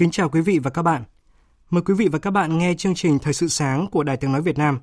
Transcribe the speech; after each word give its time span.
Kính 0.00 0.10
chào 0.10 0.28
quý 0.28 0.40
vị 0.40 0.58
và 0.58 0.70
các 0.70 0.82
bạn. 0.82 1.04
Mời 1.70 1.82
quý 1.82 1.94
vị 1.94 2.08
và 2.12 2.18
các 2.18 2.30
bạn 2.30 2.58
nghe 2.58 2.74
chương 2.74 2.94
trình 2.94 3.18
Thời 3.18 3.32
sự 3.32 3.48
sáng 3.48 3.86
của 3.86 4.02
Đài 4.02 4.16
Tiếng 4.16 4.32
Nói 4.32 4.42
Việt 4.42 4.58
Nam. 4.58 4.78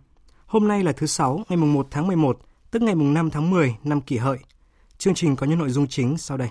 Hôm 0.46 0.68
nay 0.68 0.84
là 0.84 0.92
thứ 0.92 1.08
Sáu, 1.08 1.44
ngày 1.50 1.58
1 1.58 1.88
tháng 1.92 2.08
11, 2.08 2.40
tức 2.72 2.82
ngày 2.82 2.96
5 2.96 3.30
tháng 3.30 3.50
10 3.50 3.76
năm 3.84 4.02
kỷ 4.02 4.18
hợi. 4.18 4.38
Chương 4.98 5.14
trình 5.14 5.36
có 5.36 5.48
những 5.48 5.60
nội 5.60 5.70
dung 5.70 5.88
chính 5.88 6.18
sau 6.18 6.38
đây. 6.38 6.50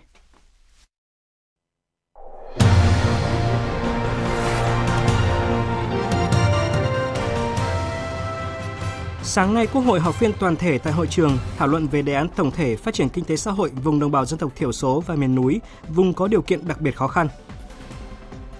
Sáng 9.23 9.55
nay, 9.55 9.67
Quốc 9.73 9.83
hội 9.83 10.01
họp 10.01 10.15
phiên 10.15 10.33
toàn 10.41 10.57
thể 10.57 10.79
tại 10.79 10.93
hội 10.93 11.07
trường 11.07 11.39
thảo 11.57 11.69
luận 11.69 11.87
về 11.87 12.03
đề 12.03 12.15
án 12.15 12.29
tổng 12.37 12.51
thể 12.51 12.77
phát 12.77 12.95
triển 12.95 13.09
kinh 13.09 13.25
tế 13.25 13.37
xã 13.37 13.51
hội 13.51 13.71
vùng 13.85 14.01
đồng 14.01 14.11
bào 14.11 14.27
dân 14.27 14.39
tộc 14.39 14.53
thiểu 14.57 14.73
số 14.73 15.03
và 15.07 15.15
miền 15.15 15.35
núi, 15.35 15.61
vùng 15.89 16.15
có 16.15 16.29
điều 16.29 16.43
kiện 16.43 16.69
đặc 16.69 16.81
biệt 16.81 16.97
khó 16.97 17.09
khăn– 17.09 17.29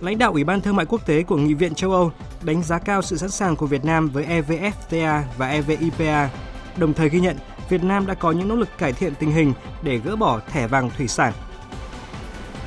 Lãnh 0.01 0.19
đạo 0.19 0.33
Ủy 0.33 0.45
ban 0.45 0.61
Thương 0.61 0.77
mại 0.77 0.87
Quốc 0.87 1.07
tế 1.07 1.23
của 1.23 1.37
Nghị 1.37 1.55
viện 1.55 1.75
châu 1.75 1.93
Âu 1.93 2.13
đánh 2.43 2.63
giá 2.63 2.79
cao 2.79 3.03
sự 3.03 3.17
sẵn 3.17 3.31
sàng 3.31 3.57
của 3.57 3.67
Việt 3.67 3.85
Nam 3.85 4.09
với 4.09 4.25
EVFTA 4.25 5.23
và 5.37 5.49
EVIPA, 5.49 6.29
đồng 6.77 6.95
thời 6.95 7.09
ghi 7.09 7.21
nhận 7.21 7.37
Việt 7.69 7.85
Nam 7.85 8.07
đã 8.07 8.15
có 8.15 8.33
những 8.33 8.49
nỗ 8.49 8.57
lực 8.57 8.69
cải 8.79 8.93
thiện 8.93 9.15
tình 9.15 9.31
hình 9.31 9.53
để 9.83 9.99
gỡ 9.99 10.17
bỏ 10.17 10.41
thẻ 10.49 10.67
vàng 10.67 10.91
thủy 10.97 11.09
sản. 11.09 11.33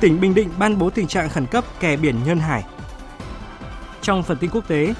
Tỉnh 0.00 0.20
Bình 0.20 0.34
Định 0.34 0.50
ban 0.58 0.78
bố 0.78 0.90
tình 0.90 1.06
trạng 1.06 1.28
khẩn 1.28 1.46
cấp 1.46 1.64
kè 1.80 1.96
biển 1.96 2.16
Nhân 2.26 2.38
Hải. 2.38 2.64
Trong 4.02 4.22
phần 4.22 4.36
tin 4.40 4.50
quốc 4.50 4.68
tế, 4.68 4.94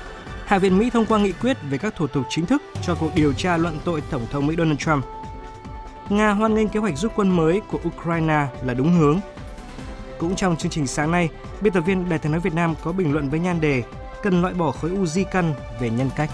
Hạ 0.46 0.58
viện 0.58 0.78
Mỹ 0.78 0.90
thông 0.90 1.06
qua 1.06 1.18
nghị 1.18 1.32
quyết 1.32 1.56
về 1.70 1.78
các 1.78 1.94
thủ 1.96 2.06
tục 2.06 2.26
chính 2.28 2.46
thức 2.46 2.62
cho 2.82 2.94
cuộc 2.94 3.10
điều 3.14 3.32
tra 3.32 3.56
luận 3.56 3.78
tội 3.84 4.00
Tổng 4.10 4.26
thống 4.30 4.46
Mỹ 4.46 4.54
Donald 4.58 4.78
Trump. 4.78 5.04
Nga 6.08 6.30
hoan 6.30 6.54
nghênh 6.54 6.68
kế 6.68 6.80
hoạch 6.80 6.98
rút 6.98 7.12
quân 7.16 7.36
mới 7.36 7.60
của 7.60 7.78
Ukraine 7.88 8.46
là 8.62 8.74
đúng 8.74 8.92
hướng 8.92 9.20
cũng 10.20 10.36
trong 10.36 10.56
chương 10.56 10.70
trình 10.70 10.86
sáng 10.86 11.10
nay, 11.10 11.28
biên 11.60 11.72
tập 11.72 11.80
viên 11.80 12.08
Đài 12.08 12.18
tiếng 12.18 12.32
nói 12.32 12.40
Việt 12.40 12.54
Nam 12.54 12.74
có 12.82 12.92
bình 12.92 13.12
luận 13.12 13.30
với 13.30 13.40
nhan 13.40 13.60
đề 13.60 13.82
cần 14.22 14.42
loại 14.42 14.54
bỏ 14.54 14.70
khối 14.70 14.90
u 14.90 15.06
di 15.06 15.24
căn 15.24 15.54
về 15.80 15.90
nhân 15.90 16.10
cách. 16.16 16.30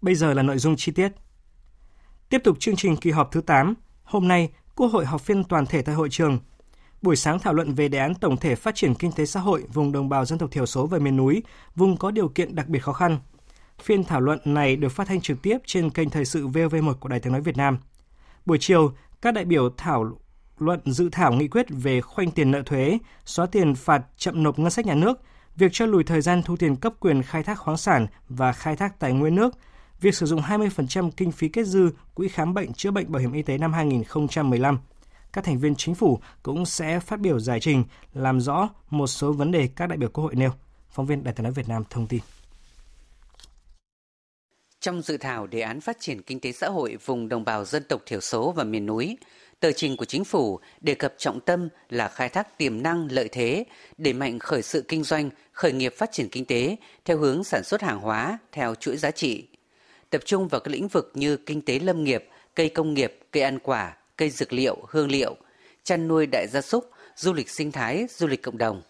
Bây 0.00 0.14
giờ 0.14 0.34
là 0.34 0.42
nội 0.42 0.58
dung 0.58 0.76
chi 0.76 0.92
tiết. 0.92 1.12
Tiếp 2.28 2.40
tục 2.44 2.56
chương 2.60 2.76
trình 2.76 2.96
kỳ 2.96 3.10
họp 3.10 3.32
thứ 3.32 3.40
8, 3.40 3.74
hôm 4.02 4.28
nay 4.28 4.50
Quốc 4.76 4.92
hội 4.92 5.06
họp 5.06 5.20
phiên 5.20 5.44
toàn 5.44 5.66
thể 5.66 5.82
tại 5.82 5.94
hội 5.94 6.08
trường 6.10 6.38
buổi 7.02 7.16
sáng 7.16 7.38
thảo 7.38 7.54
luận 7.54 7.74
về 7.74 7.88
đề 7.88 7.98
án 7.98 8.14
tổng 8.14 8.36
thể 8.36 8.54
phát 8.54 8.74
triển 8.74 8.94
kinh 8.94 9.12
tế 9.12 9.26
xã 9.26 9.40
hội 9.40 9.64
vùng 9.72 9.92
đồng 9.92 10.08
bào 10.08 10.24
dân 10.24 10.38
tộc 10.38 10.50
thiểu 10.50 10.66
số 10.66 10.86
và 10.86 10.98
miền 10.98 11.16
núi, 11.16 11.42
vùng 11.76 11.96
có 11.96 12.10
điều 12.10 12.28
kiện 12.28 12.54
đặc 12.54 12.68
biệt 12.68 12.78
khó 12.78 12.92
khăn. 12.92 13.18
Phiên 13.82 14.04
thảo 14.04 14.20
luận 14.20 14.38
này 14.44 14.76
được 14.76 14.88
phát 14.88 15.08
thanh 15.08 15.20
trực 15.20 15.42
tiếp 15.42 15.58
trên 15.66 15.90
kênh 15.90 16.10
thời 16.10 16.24
sự 16.24 16.48
VOV1 16.48 16.94
của 16.94 17.08
Đài 17.08 17.20
Tiếng 17.20 17.32
nói 17.32 17.42
Việt 17.42 17.56
Nam. 17.56 17.78
Buổi 18.46 18.58
chiều, 18.60 18.92
các 19.22 19.34
đại 19.34 19.44
biểu 19.44 19.70
thảo 19.76 20.18
luận 20.58 20.80
dự 20.84 21.08
thảo 21.12 21.32
nghị 21.32 21.48
quyết 21.48 21.66
về 21.68 22.00
khoanh 22.00 22.30
tiền 22.30 22.50
nợ 22.50 22.62
thuế, 22.62 22.98
xóa 23.24 23.46
tiền 23.46 23.74
phạt 23.74 24.02
chậm 24.16 24.42
nộp 24.42 24.58
ngân 24.58 24.70
sách 24.70 24.86
nhà 24.86 24.94
nước, 24.94 25.20
việc 25.56 25.70
cho 25.72 25.86
lùi 25.86 26.04
thời 26.04 26.20
gian 26.20 26.42
thu 26.42 26.56
tiền 26.56 26.76
cấp 26.76 26.92
quyền 27.00 27.22
khai 27.22 27.42
thác 27.42 27.58
khoáng 27.58 27.76
sản 27.76 28.06
và 28.28 28.52
khai 28.52 28.76
thác 28.76 28.98
tài 28.98 29.12
nguyên 29.12 29.34
nước, 29.34 29.54
việc 30.00 30.14
sử 30.14 30.26
dụng 30.26 30.40
20% 30.40 31.10
kinh 31.16 31.32
phí 31.32 31.48
kết 31.48 31.66
dư 31.66 31.90
quỹ 32.14 32.28
khám 32.28 32.54
bệnh 32.54 32.72
chữa 32.72 32.90
bệnh 32.90 33.12
bảo 33.12 33.20
hiểm 33.20 33.32
y 33.32 33.42
tế 33.42 33.58
năm 33.58 33.72
2015 33.72 34.78
các 35.32 35.44
thành 35.44 35.58
viên 35.58 35.74
chính 35.76 35.94
phủ 35.94 36.20
cũng 36.42 36.66
sẽ 36.66 37.00
phát 37.00 37.20
biểu 37.20 37.40
giải 37.40 37.60
trình 37.60 37.84
làm 38.14 38.40
rõ 38.40 38.68
một 38.90 39.06
số 39.06 39.32
vấn 39.32 39.52
đề 39.52 39.68
các 39.76 39.86
đại 39.86 39.98
biểu 39.98 40.08
Quốc 40.08 40.24
hội 40.24 40.34
nêu. 40.34 40.50
Phóng 40.90 41.06
viên 41.06 41.24
Đài 41.24 41.34
tiếng 41.34 41.44
nói 41.44 41.52
Việt 41.52 41.68
Nam 41.68 41.84
thông 41.90 42.06
tin. 42.06 42.20
Trong 44.80 45.02
dự 45.02 45.16
thảo 45.16 45.46
đề 45.46 45.60
án 45.60 45.80
phát 45.80 45.96
triển 46.00 46.22
kinh 46.22 46.40
tế 46.40 46.52
xã 46.52 46.68
hội 46.68 46.96
vùng 47.04 47.28
đồng 47.28 47.44
bào 47.44 47.64
dân 47.64 47.82
tộc 47.88 48.02
thiểu 48.06 48.20
số 48.20 48.52
và 48.52 48.64
miền 48.64 48.86
núi, 48.86 49.18
tờ 49.60 49.72
trình 49.72 49.96
của 49.96 50.04
chính 50.04 50.24
phủ 50.24 50.60
đề 50.80 50.94
cập 50.94 51.14
trọng 51.18 51.40
tâm 51.40 51.68
là 51.88 52.08
khai 52.08 52.28
thác 52.28 52.58
tiềm 52.58 52.82
năng 52.82 53.08
lợi 53.10 53.28
thế, 53.32 53.64
đẩy 53.98 54.12
mạnh 54.12 54.38
khởi 54.38 54.62
sự 54.62 54.84
kinh 54.88 55.02
doanh, 55.02 55.30
khởi 55.52 55.72
nghiệp 55.72 55.94
phát 55.96 56.12
triển 56.12 56.28
kinh 56.28 56.44
tế 56.44 56.76
theo 57.04 57.18
hướng 57.18 57.44
sản 57.44 57.64
xuất 57.64 57.82
hàng 57.82 58.00
hóa 58.00 58.38
theo 58.52 58.74
chuỗi 58.74 58.96
giá 58.96 59.10
trị. 59.10 59.48
Tập 60.10 60.22
trung 60.24 60.48
vào 60.48 60.60
các 60.60 60.70
lĩnh 60.70 60.88
vực 60.88 61.12
như 61.14 61.36
kinh 61.36 61.62
tế 61.62 61.78
lâm 61.78 62.04
nghiệp, 62.04 62.28
cây 62.54 62.68
công 62.68 62.94
nghiệp, 62.94 63.18
cây 63.32 63.42
ăn 63.42 63.58
quả, 63.58 63.96
cây 64.20 64.30
dược 64.30 64.52
liệu, 64.52 64.76
hương 64.88 65.10
liệu, 65.10 65.36
chăn 65.84 66.08
nuôi 66.08 66.26
đại 66.26 66.46
gia 66.48 66.60
súc, 66.60 66.90
du 67.16 67.32
lịch 67.32 67.50
sinh 67.50 67.72
thái, 67.72 68.06
du 68.10 68.26
lịch 68.26 68.42
cộng 68.42 68.58
đồng. 68.58 68.82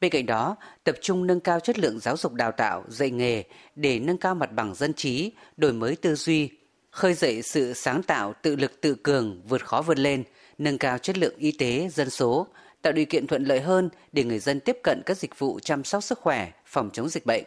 Bên 0.00 0.10
cạnh 0.10 0.26
đó, 0.26 0.56
tập 0.84 0.96
trung 1.00 1.26
nâng 1.26 1.40
cao 1.40 1.60
chất 1.60 1.78
lượng 1.78 2.00
giáo 2.00 2.16
dục 2.16 2.32
đào 2.32 2.52
tạo, 2.52 2.84
dạy 2.88 3.10
nghề 3.10 3.44
để 3.76 3.98
nâng 3.98 4.18
cao 4.18 4.34
mặt 4.34 4.52
bằng 4.52 4.74
dân 4.74 4.94
trí, 4.94 5.32
đổi 5.56 5.72
mới 5.72 5.96
tư 5.96 6.14
duy, 6.14 6.50
khơi 6.90 7.14
dậy 7.14 7.42
sự 7.42 7.72
sáng 7.72 8.02
tạo, 8.02 8.34
tự 8.42 8.56
lực 8.56 8.80
tự 8.80 8.94
cường, 8.94 9.42
vượt 9.48 9.66
khó 9.66 9.82
vươn 9.82 9.98
lên, 9.98 10.24
nâng 10.58 10.78
cao 10.78 10.98
chất 10.98 11.18
lượng 11.18 11.34
y 11.38 11.52
tế, 11.52 11.88
dân 11.92 12.10
số, 12.10 12.46
tạo 12.82 12.92
điều 12.92 13.06
kiện 13.06 13.26
thuận 13.26 13.44
lợi 13.44 13.60
hơn 13.60 13.88
để 14.12 14.24
người 14.24 14.38
dân 14.38 14.60
tiếp 14.60 14.78
cận 14.82 15.02
các 15.06 15.18
dịch 15.18 15.38
vụ 15.38 15.60
chăm 15.60 15.84
sóc 15.84 16.02
sức 16.02 16.18
khỏe, 16.18 16.52
phòng 16.66 16.90
chống 16.92 17.08
dịch 17.08 17.26
bệnh. 17.26 17.44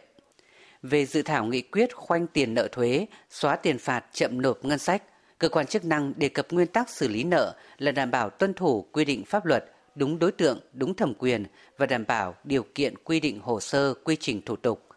Về 0.82 1.06
dự 1.06 1.22
thảo 1.22 1.44
nghị 1.44 1.62
quyết 1.62 1.94
khoanh 1.94 2.26
tiền 2.26 2.54
nợ 2.54 2.68
thuế, 2.72 3.06
xóa 3.30 3.56
tiền 3.56 3.78
phạt 3.78 4.04
chậm 4.12 4.42
nộp 4.42 4.64
ngân 4.64 4.78
sách, 4.78 5.02
cơ 5.38 5.48
quan 5.48 5.66
chức 5.66 5.84
năng 5.84 6.12
đề 6.16 6.28
cập 6.28 6.52
nguyên 6.52 6.66
tắc 6.66 6.90
xử 6.90 7.08
lý 7.08 7.24
nợ 7.24 7.54
là 7.78 7.92
đảm 7.92 8.10
bảo 8.10 8.30
tuân 8.30 8.54
thủ 8.54 8.86
quy 8.92 9.04
định 9.04 9.24
pháp 9.24 9.46
luật, 9.46 9.64
đúng 9.94 10.18
đối 10.18 10.32
tượng, 10.32 10.60
đúng 10.72 10.94
thẩm 10.94 11.14
quyền 11.14 11.46
và 11.76 11.86
đảm 11.86 12.04
bảo 12.06 12.34
điều 12.44 12.62
kiện 12.74 12.94
quy 13.04 13.20
định 13.20 13.40
hồ 13.42 13.60
sơ, 13.60 13.94
quy 13.94 14.16
trình 14.20 14.42
thủ 14.46 14.56
tục, 14.56 14.88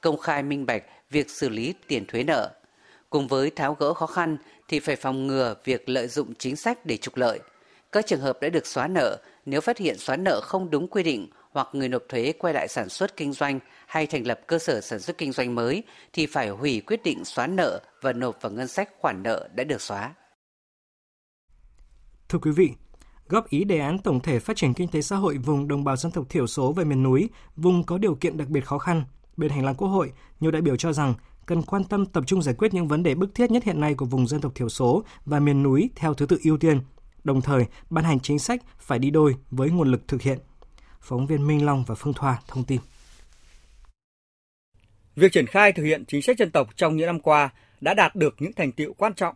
công 0.00 0.18
khai 0.18 0.42
minh 0.42 0.66
bạch 0.66 0.82
việc 1.10 1.30
xử 1.30 1.48
lý 1.48 1.74
tiền 1.86 2.06
thuế 2.06 2.22
nợ. 2.22 2.50
Cùng 3.10 3.28
với 3.28 3.50
tháo 3.50 3.74
gỡ 3.74 3.94
khó 3.94 4.06
khăn 4.06 4.36
thì 4.68 4.80
phải 4.80 4.96
phòng 4.96 5.26
ngừa 5.26 5.54
việc 5.64 5.88
lợi 5.88 6.08
dụng 6.08 6.34
chính 6.34 6.56
sách 6.56 6.86
để 6.86 6.96
trục 6.96 7.16
lợi. 7.16 7.40
Các 7.92 8.06
trường 8.06 8.20
hợp 8.20 8.38
đã 8.40 8.48
được 8.48 8.66
xóa 8.66 8.88
nợ, 8.88 9.16
nếu 9.46 9.60
phát 9.60 9.78
hiện 9.78 9.98
xóa 9.98 10.16
nợ 10.16 10.40
không 10.40 10.70
đúng 10.70 10.88
quy 10.88 11.02
định 11.02 11.28
hoặc 11.56 11.68
người 11.72 11.88
nộp 11.88 12.02
thuế 12.08 12.32
quay 12.38 12.54
lại 12.54 12.68
sản 12.68 12.88
xuất 12.88 13.16
kinh 13.16 13.32
doanh 13.32 13.58
hay 13.86 14.06
thành 14.06 14.26
lập 14.26 14.40
cơ 14.46 14.58
sở 14.58 14.80
sản 14.80 15.00
xuất 15.00 15.18
kinh 15.18 15.32
doanh 15.32 15.54
mới 15.54 15.82
thì 16.12 16.26
phải 16.26 16.48
hủy 16.48 16.82
quyết 16.86 17.02
định 17.02 17.24
xóa 17.24 17.46
nợ 17.46 17.82
và 18.02 18.12
nộp 18.12 18.42
vào 18.42 18.52
ngân 18.52 18.68
sách 18.68 18.90
khoản 19.00 19.22
nợ 19.22 19.48
đã 19.54 19.64
được 19.64 19.80
xóa. 19.80 20.14
Thưa 22.28 22.38
quý 22.38 22.50
vị, 22.50 22.72
góp 23.28 23.48
ý 23.48 23.64
đề 23.64 23.78
án 23.78 23.98
tổng 23.98 24.20
thể 24.20 24.38
phát 24.38 24.56
triển 24.56 24.74
kinh 24.74 24.88
tế 24.88 25.02
xã 25.02 25.16
hội 25.16 25.38
vùng 25.38 25.68
đồng 25.68 25.84
bào 25.84 25.96
dân 25.96 26.12
tộc 26.12 26.24
thiểu 26.28 26.46
số 26.46 26.72
và 26.72 26.84
miền 26.84 27.02
núi, 27.02 27.28
vùng 27.56 27.84
có 27.84 27.98
điều 27.98 28.14
kiện 28.14 28.36
đặc 28.36 28.48
biệt 28.48 28.64
khó 28.64 28.78
khăn. 28.78 29.04
Bên 29.36 29.50
hành 29.50 29.64
lang 29.64 29.74
Quốc 29.74 29.88
hội, 29.88 30.12
nhiều 30.40 30.50
đại 30.50 30.62
biểu 30.62 30.76
cho 30.76 30.92
rằng 30.92 31.14
cần 31.46 31.62
quan 31.62 31.84
tâm 31.84 32.06
tập 32.06 32.24
trung 32.26 32.42
giải 32.42 32.54
quyết 32.58 32.74
những 32.74 32.88
vấn 32.88 33.02
đề 33.02 33.14
bức 33.14 33.34
thiết 33.34 33.50
nhất 33.50 33.64
hiện 33.64 33.80
nay 33.80 33.94
của 33.94 34.06
vùng 34.06 34.26
dân 34.26 34.40
tộc 34.40 34.54
thiểu 34.54 34.68
số 34.68 35.04
và 35.24 35.40
miền 35.40 35.62
núi 35.62 35.90
theo 35.96 36.14
thứ 36.14 36.26
tự 36.26 36.38
ưu 36.44 36.58
tiên, 36.58 36.80
đồng 37.24 37.40
thời 37.40 37.64
ban 37.90 38.04
hành 38.04 38.20
chính 38.20 38.38
sách 38.38 38.62
phải 38.78 38.98
đi 38.98 39.10
đôi 39.10 39.36
với 39.50 39.70
nguồn 39.70 39.90
lực 39.90 40.08
thực 40.08 40.22
hiện. 40.22 40.38
Phóng 41.00 41.26
viên 41.26 41.46
Minh 41.46 41.66
Long 41.66 41.84
và 41.86 41.94
Phương 41.94 42.14
Thoa 42.14 42.38
thông 42.48 42.64
tin. 42.64 42.80
Việc 45.16 45.32
triển 45.32 45.46
khai 45.46 45.72
thực 45.72 45.82
hiện 45.82 46.04
chính 46.04 46.22
sách 46.22 46.38
dân 46.38 46.50
tộc 46.50 46.76
trong 46.76 46.96
những 46.96 47.06
năm 47.06 47.20
qua 47.20 47.50
đã 47.80 47.94
đạt 47.94 48.16
được 48.16 48.34
những 48.38 48.52
thành 48.52 48.72
tiệu 48.72 48.94
quan 48.98 49.14
trọng. 49.14 49.34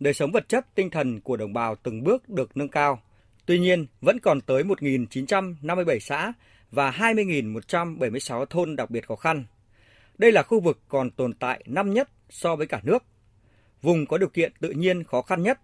Đời 0.00 0.14
sống 0.14 0.32
vật 0.32 0.48
chất, 0.48 0.66
tinh 0.74 0.90
thần 0.90 1.20
của 1.20 1.36
đồng 1.36 1.52
bào 1.52 1.74
từng 1.74 2.04
bước 2.04 2.28
được 2.28 2.56
nâng 2.56 2.68
cao. 2.68 3.02
Tuy 3.46 3.58
nhiên, 3.58 3.86
vẫn 4.00 4.20
còn 4.20 4.40
tới 4.40 4.62
1.957 4.62 5.98
xã 5.98 6.32
và 6.70 6.90
20.176 6.90 8.46
thôn 8.46 8.76
đặc 8.76 8.90
biệt 8.90 9.06
khó 9.06 9.16
khăn. 9.16 9.44
Đây 10.18 10.32
là 10.32 10.42
khu 10.42 10.60
vực 10.60 10.80
còn 10.88 11.10
tồn 11.10 11.34
tại 11.34 11.64
năm 11.66 11.94
nhất 11.94 12.08
so 12.30 12.56
với 12.56 12.66
cả 12.66 12.80
nước. 12.82 13.04
Vùng 13.82 14.06
có 14.06 14.18
điều 14.18 14.28
kiện 14.28 14.52
tự 14.60 14.70
nhiên 14.70 15.04
khó 15.04 15.22
khăn 15.22 15.42
nhất, 15.42 15.60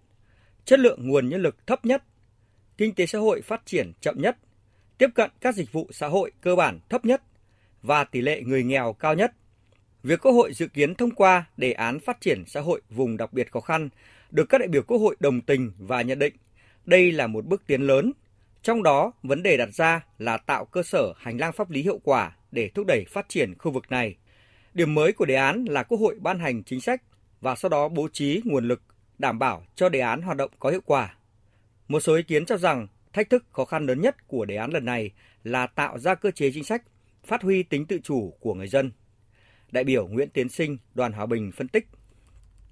chất 0.65 0.79
lượng 0.79 1.07
nguồn 1.07 1.29
nhân 1.29 1.41
lực 1.41 1.67
thấp 1.67 1.85
nhất, 1.85 2.03
kinh 2.77 2.95
tế 2.95 3.05
xã 3.05 3.19
hội 3.19 3.41
phát 3.41 3.61
triển 3.65 3.91
chậm 4.01 4.21
nhất, 4.21 4.37
tiếp 4.99 5.09
cận 5.15 5.31
các 5.41 5.55
dịch 5.55 5.71
vụ 5.71 5.87
xã 5.91 6.07
hội 6.07 6.31
cơ 6.41 6.55
bản 6.55 6.79
thấp 6.89 7.05
nhất 7.05 7.21
và 7.81 8.03
tỷ 8.03 8.21
lệ 8.21 8.41
người 8.41 8.63
nghèo 8.63 8.93
cao 8.93 9.13
nhất. 9.13 9.33
Việc 10.03 10.21
Quốc 10.21 10.31
hội 10.31 10.53
dự 10.53 10.67
kiến 10.67 10.95
thông 10.95 11.11
qua 11.11 11.45
đề 11.57 11.71
án 11.71 11.99
phát 11.99 12.21
triển 12.21 12.43
xã 12.47 12.61
hội 12.61 12.81
vùng 12.89 13.17
đặc 13.17 13.33
biệt 13.33 13.51
khó 13.51 13.59
khăn 13.59 13.89
được 14.31 14.49
các 14.49 14.57
đại 14.57 14.67
biểu 14.67 14.81
Quốc 14.81 14.97
hội 14.97 15.15
đồng 15.19 15.41
tình 15.41 15.71
và 15.77 16.01
nhận 16.01 16.19
định 16.19 16.33
đây 16.85 17.11
là 17.11 17.27
một 17.27 17.45
bước 17.45 17.63
tiến 17.67 17.81
lớn. 17.81 18.11
Trong 18.63 18.83
đó, 18.83 19.11
vấn 19.23 19.43
đề 19.43 19.57
đặt 19.57 19.69
ra 19.73 20.05
là 20.17 20.37
tạo 20.37 20.65
cơ 20.65 20.83
sở 20.83 21.13
hành 21.17 21.37
lang 21.37 21.53
pháp 21.53 21.69
lý 21.69 21.81
hiệu 21.81 21.99
quả 22.03 22.35
để 22.51 22.69
thúc 22.75 22.85
đẩy 22.87 23.05
phát 23.09 23.29
triển 23.29 23.57
khu 23.57 23.71
vực 23.71 23.91
này. 23.91 24.15
Điểm 24.73 24.93
mới 24.93 25.13
của 25.13 25.25
đề 25.25 25.35
án 25.35 25.65
là 25.65 25.83
Quốc 25.83 25.97
hội 25.97 26.15
ban 26.19 26.39
hành 26.39 26.63
chính 26.63 26.81
sách 26.81 27.01
và 27.41 27.55
sau 27.55 27.69
đó 27.69 27.89
bố 27.89 28.07
trí 28.13 28.41
nguồn 28.45 28.67
lực 28.67 28.81
đảm 29.17 29.39
bảo 29.39 29.65
cho 29.75 29.89
đề 29.89 29.99
án 29.99 30.21
hoạt 30.21 30.37
động 30.37 30.51
có 30.59 30.69
hiệu 30.69 30.81
quả. 30.85 31.15
Một 31.87 31.99
số 31.99 32.15
ý 32.15 32.23
kiến 32.23 32.45
cho 32.45 32.57
rằng 32.57 32.87
thách 33.13 33.29
thức 33.29 33.45
khó 33.51 33.65
khăn 33.65 33.85
lớn 33.85 34.01
nhất 34.01 34.27
của 34.27 34.45
đề 34.45 34.55
án 34.55 34.71
lần 34.71 34.85
này 34.85 35.11
là 35.43 35.67
tạo 35.67 35.99
ra 35.99 36.15
cơ 36.15 36.31
chế 36.31 36.51
chính 36.53 36.63
sách 36.63 36.83
phát 37.25 37.41
huy 37.41 37.63
tính 37.63 37.85
tự 37.85 37.99
chủ 38.03 38.33
của 38.39 38.53
người 38.53 38.67
dân. 38.67 38.91
Đại 39.71 39.83
biểu 39.83 40.07
Nguyễn 40.07 40.29
Tiến 40.29 40.49
Sinh, 40.49 40.77
Đoàn 40.93 41.13
Hòa 41.13 41.25
Bình 41.25 41.51
phân 41.51 41.67
tích 41.67 41.87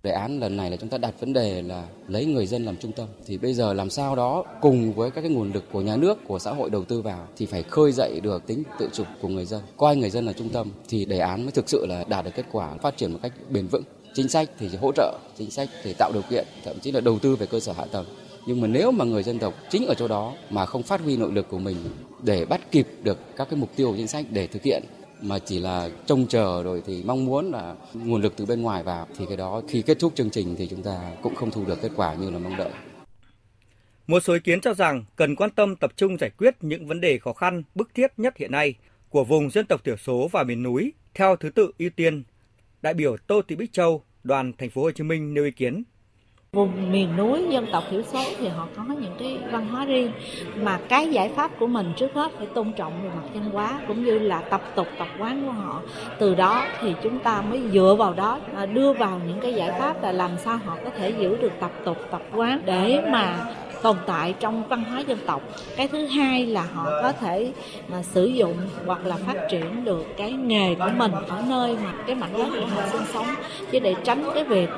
Đề 0.04 0.12
án 0.12 0.40
lần 0.40 0.58
này 0.58 0.72
là 0.72 0.78
chúng 0.78 0.90
ta 0.90 0.98
đặt 0.98 1.14
vấn 1.20 1.34
đề 1.34 1.62
là 1.62 1.88
lấy 2.08 2.26
người 2.26 2.48
dân 2.48 2.66
làm 2.66 2.78
trung 2.78 2.92
tâm. 2.92 3.08
Thì 3.26 3.38
bây 3.38 3.54
giờ 3.54 3.74
làm 3.74 3.90
sao 3.90 4.16
đó 4.16 4.44
cùng 4.62 4.94
với 4.94 5.12
các 5.12 5.22
cái 5.22 5.30
nguồn 5.30 5.52
lực 5.52 5.64
của 5.72 5.82
nhà 5.82 5.98
nước, 5.98 6.18
của 6.28 6.40
xã 6.40 6.52
hội 6.52 6.70
đầu 6.70 6.84
tư 6.84 7.02
vào 7.02 7.28
thì 7.38 7.46
phải 7.46 7.64
khơi 7.64 7.92
dậy 7.92 8.20
được 8.24 8.48
tính 8.48 8.64
tự 8.80 8.90
chủ 8.94 9.04
của 9.22 9.28
người 9.28 9.46
dân. 9.46 9.62
Coi 9.78 9.96
người 9.96 10.10
dân 10.10 10.26
là 10.26 10.34
trung 10.34 10.50
tâm 10.50 10.72
thì 10.90 11.06
đề 11.06 11.20
án 11.20 11.44
mới 11.44 11.52
thực 11.52 11.70
sự 11.70 11.86
là 11.86 12.04
đạt 12.10 12.26
được 12.26 12.32
kết 12.36 12.46
quả 12.52 12.74
phát 12.82 12.98
triển 12.98 13.12
một 13.12 13.20
cách 13.24 13.32
bền 13.50 13.68
vững. 13.68 13.84
Chính 14.14 14.28
sách 14.28 14.50
thì 14.60 14.70
hỗ 14.82 14.92
trợ, 14.92 15.20
chính 15.38 15.52
sách 15.52 15.70
thì 15.84 15.94
tạo 15.94 16.12
điều 16.14 16.24
kiện, 16.30 16.46
thậm 16.64 16.80
chí 16.80 16.92
là 16.92 17.02
đầu 17.02 17.20
tư 17.20 17.36
về 17.36 17.46
cơ 17.46 17.60
sở 17.60 17.72
hạ 17.72 17.86
tầng. 17.92 18.06
Nhưng 18.48 18.62
mà 18.62 18.68
nếu 18.68 18.92
mà 18.92 19.06
người 19.06 19.24
dân 19.24 19.40
tộc 19.40 19.54
chính 19.70 19.86
ở 19.88 19.94
chỗ 19.94 20.08
đó 20.08 20.34
mà 20.50 20.66
không 20.66 20.84
phát 20.84 21.02
huy 21.02 21.18
nội 21.18 21.32
lực 21.32 21.48
của 21.50 21.60
mình 21.60 21.76
để 22.24 22.46
bắt 22.46 22.62
kịp 22.72 22.88
được 23.04 23.18
các 23.36 23.48
cái 23.50 23.60
mục 23.60 23.70
tiêu 23.76 23.94
chính 23.98 24.08
sách 24.08 24.26
để 24.30 24.48
thực 24.48 24.64
hiện 24.64 24.84
mà 25.22 25.40
chỉ 25.40 25.60
là 25.60 25.90
trông 26.06 26.28
chờ 26.28 26.64
rồi 26.64 26.82
thì 26.86 27.04
mong 27.06 27.26
muốn 27.26 27.52
là 27.52 27.76
nguồn 27.94 28.22
lực 28.22 28.34
từ 28.38 28.46
bên 28.46 28.62
ngoài 28.62 28.84
vào 28.84 29.08
thì 29.18 29.26
cái 29.28 29.38
đó 29.38 29.62
khi 29.68 29.82
kết 29.82 30.00
thúc 30.00 30.16
chương 30.16 30.30
trình 30.30 30.56
thì 30.58 30.68
chúng 30.68 30.84
ta 30.84 31.12
cũng 31.22 31.36
không 31.36 31.52
thu 31.52 31.66
được 31.66 31.82
kết 31.82 31.92
quả 31.96 32.16
như 32.16 32.30
là 32.30 32.40
mong 32.40 32.58
đợi. 32.58 32.72
Một 34.08 34.20
số 34.20 34.34
ý 34.34 34.40
kiến 34.40 34.62
cho 34.62 34.74
rằng 34.74 35.06
cần 35.16 35.36
quan 35.36 35.50
tâm 35.50 35.76
tập 35.76 35.92
trung 35.96 36.18
giải 36.18 36.30
quyết 36.38 36.56
những 36.62 36.88
vấn 36.88 37.02
đề 37.02 37.18
khó 37.18 37.34
khăn 37.34 37.64
bức 37.76 37.94
thiết 37.94 38.12
nhất 38.18 38.38
hiện 38.38 38.52
nay 38.52 38.76
của 39.10 39.24
vùng 39.24 39.50
dân 39.50 39.66
tộc 39.66 39.84
thiểu 39.84 39.98
số 39.98 40.30
và 40.32 40.44
miền 40.44 40.64
núi 40.64 40.94
theo 41.14 41.36
thứ 41.36 41.50
tự 41.50 41.72
ưu 41.78 41.90
tiên. 41.90 42.24
Đại 42.82 42.94
biểu 42.94 43.18
Tô 43.28 43.42
Thị 43.48 43.56
Bích 43.56 43.74
Châu, 43.74 44.04
đoàn 44.24 44.54
thành 44.58 44.70
phố 44.70 44.82
Hồ 44.82 44.92
Chí 44.92 45.04
Minh 45.04 45.34
nêu 45.34 45.46
ý 45.46 45.52
kiến 45.52 45.84
vùng 46.54 46.92
miền 46.92 47.18
núi 47.18 47.46
dân 47.50 47.66
tộc 47.72 47.84
thiểu 47.90 48.02
số 48.02 48.20
thì 48.40 48.48
họ 48.48 48.68
có 48.78 48.84
những 48.84 49.16
cái 49.20 49.38
văn 49.52 49.68
hóa 49.68 49.86
riêng. 49.86 50.12
Mà 50.56 50.80
cái 50.90 51.10
giải 51.10 51.30
pháp 51.36 51.52
của 51.60 51.68
mình 51.68 51.94
trước 51.98 52.14
hết 52.14 52.32
phải 52.38 52.48
tôn 52.48 52.74
trọng 52.74 52.94
về 53.04 53.10
mặt 53.10 53.30
văn 53.34 53.50
hóa 53.54 53.80
cũng 53.88 54.06
như 54.06 54.20
là 54.20 54.42
tập 54.42 54.62
tục, 54.76 54.88
tập 55.00 55.08
quán 55.20 55.44
của 55.46 55.52
họ. 55.52 55.82
Từ 56.20 56.36
đó 56.36 56.66
thì 56.82 56.94
chúng 57.04 57.20
ta 57.20 57.42
mới 57.42 57.62
dựa 57.74 57.96
vào 58.00 58.14
đó 58.14 58.40
à, 58.56 58.66
đưa 58.66 58.94
vào 58.94 59.22
những 59.28 59.40
cái 59.40 59.54
giải 59.54 59.72
pháp 59.80 60.04
là 60.04 60.12
làm 60.12 60.32
sao 60.38 60.60
họ 60.66 60.78
có 60.84 60.90
thể 60.98 61.10
giữ 61.10 61.38
được 61.38 61.52
tập 61.60 61.72
tục, 61.86 61.98
tập 62.12 62.22
quán 62.36 62.62
để 62.66 63.04
mà 63.12 63.54
tồn 63.82 63.98
tại 64.08 64.34
trong 64.40 64.68
văn 64.68 64.84
hóa 64.84 65.00
dân 65.00 65.20
tộc. 65.26 65.42
Cái 65.76 65.88
thứ 65.88 66.08
hai 66.08 66.46
là 66.46 66.62
họ 66.74 66.86
có 67.02 67.12
thể 67.12 67.52
mà 67.88 68.04
sử 68.04 68.26
dụng 68.26 68.58
hoặc 68.86 69.06
là 69.06 69.18
phát 69.18 69.48
triển 69.52 69.86
được 69.86 70.06
cái 70.18 70.32
nghề 70.32 70.76
của 70.76 70.92
mình 70.96 71.12
ở 71.12 71.44
nơi 71.48 71.78
mà 71.84 71.94
cái 72.08 72.16
mảnh 72.16 72.34
đất 72.34 72.48
của 72.52 72.66
họ 72.66 72.88
sinh 72.92 73.06
sống, 73.14 73.28
chứ 73.72 73.80
để 73.80 73.96
tránh 74.04 74.24
cái 74.34 74.44
việc 74.44 74.70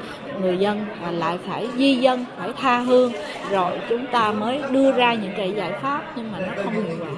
người 0.42 0.58
dân 0.58 0.86
mà 1.02 1.12
lại 1.12 1.38
phải 1.48 1.68
di 1.78 1.96
dân, 1.96 2.26
phải 2.38 2.50
tha 2.58 2.80
hương. 2.80 3.14
Rồi 3.50 3.80
chúng 3.90 4.06
ta 4.12 4.32
mới 4.32 4.62
đưa 4.72 4.92
ra 4.92 5.14
những 5.14 5.34
cái 5.38 5.54
giải 5.58 5.72
pháp 5.82 6.14
nhưng 6.16 6.32
mà 6.32 6.40
nó 6.40 6.64
không 6.64 6.74
hiệu 6.74 6.98
quả. 7.00 7.12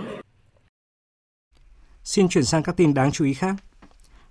Xin 2.03 2.29
chuyển 2.29 2.43
sang 2.43 2.63
các 2.63 2.77
tin 2.77 2.93
đáng 2.93 3.11
chú 3.11 3.25
ý 3.25 3.33
khác. 3.33 3.55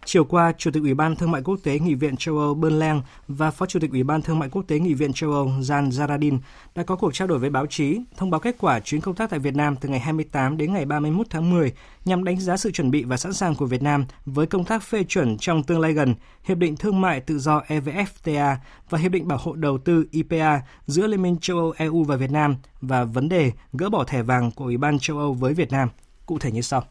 Chiều 0.05 0.25
qua, 0.25 0.53
Chủ 0.59 0.71
tịch 0.71 0.83
Ủy 0.83 0.95
ban 0.95 1.17
Thương 1.17 1.31
mại 1.31 1.43
Quốc 1.43 1.57
tế 1.63 1.79
Nghị 1.79 1.95
viện 1.95 2.17
châu 2.17 2.39
Âu 2.39 2.55
Bern 2.55 3.01
và 3.29 3.51
Phó 3.51 3.67
Chủ 3.67 3.81
tịch 3.81 3.91
Ủy 3.91 4.03
ban 4.03 4.23
Thương 4.23 4.39
mại 4.39 4.49
Quốc 4.49 4.63
tế 4.69 4.79
Nghị 4.79 4.95
viện 4.95 5.13
châu 5.13 5.33
Âu 5.33 5.47
Jan 5.47 5.91
Zaradin 5.91 6.39
đã 6.75 6.83
có 6.83 6.97
cuộc 6.97 7.15
trao 7.15 7.29
đổi 7.29 7.39
với 7.39 7.51
báo 7.51 7.67
chí, 7.67 8.01
thông 8.17 8.31
báo 8.31 8.41
kết 8.41 8.57
quả 8.59 8.81
chuyến 8.81 9.01
công 9.01 9.15
tác 9.15 9.31
tại 9.31 9.39
Việt 9.39 9.55
Nam 9.55 9.77
từ 9.77 9.89
ngày 9.89 10.01
28 10.01 10.57
đến 10.57 10.73
ngày 10.73 10.85
31 10.85 11.27
tháng 11.31 11.51
10 11.51 11.73
nhằm 12.05 12.25
đánh 12.25 12.41
giá 12.41 12.57
sự 12.57 12.71
chuẩn 12.71 12.91
bị 12.91 13.05
và 13.05 13.17
sẵn 13.17 13.33
sàng 13.33 13.55
của 13.55 13.67
Việt 13.67 13.83
Nam 13.83 14.05
với 14.27 14.47
công 14.47 14.65
tác 14.65 14.83
phê 14.83 15.05
chuẩn 15.05 15.39
trong 15.39 15.63
tương 15.63 15.81
lai 15.81 15.93
gần 15.93 16.15
Hiệp 16.45 16.59
định 16.59 16.77
Thương 16.77 17.01
mại 17.01 17.21
Tự 17.21 17.39
do 17.39 17.63
EVFTA 17.69 18.57
và 18.91 18.99
Hiệp 18.99 19.13
định 19.13 19.29
Bảo 19.29 19.39
hộ 19.43 19.55
Đầu 19.55 19.79
tư 19.79 20.05
IPA 20.11 20.61
giữa 20.87 21.07
Liên 21.07 21.23
minh 21.23 21.37
châu 21.41 21.59
Âu 21.59 21.75
EU 21.77 22.05
và 22.05 22.17
Việt 22.17 22.31
Nam 22.31 22.57
và 22.81 23.05
vấn 23.05 23.29
đề 23.29 23.53
gỡ 23.73 23.91
bỏ 23.91 24.05
thẻ 24.05 24.23
vàng 24.23 24.51
của 24.51 24.65
Ủy 24.65 24.77
ban 24.77 24.99
châu 24.99 25.19
Âu 25.19 25.35
với 25.35 25.55
Việt 25.55 25.73
Nam. 25.73 25.89
Cụ 26.27 26.39
thể 26.39 26.53
như 26.53 26.61
sau. 26.61 26.85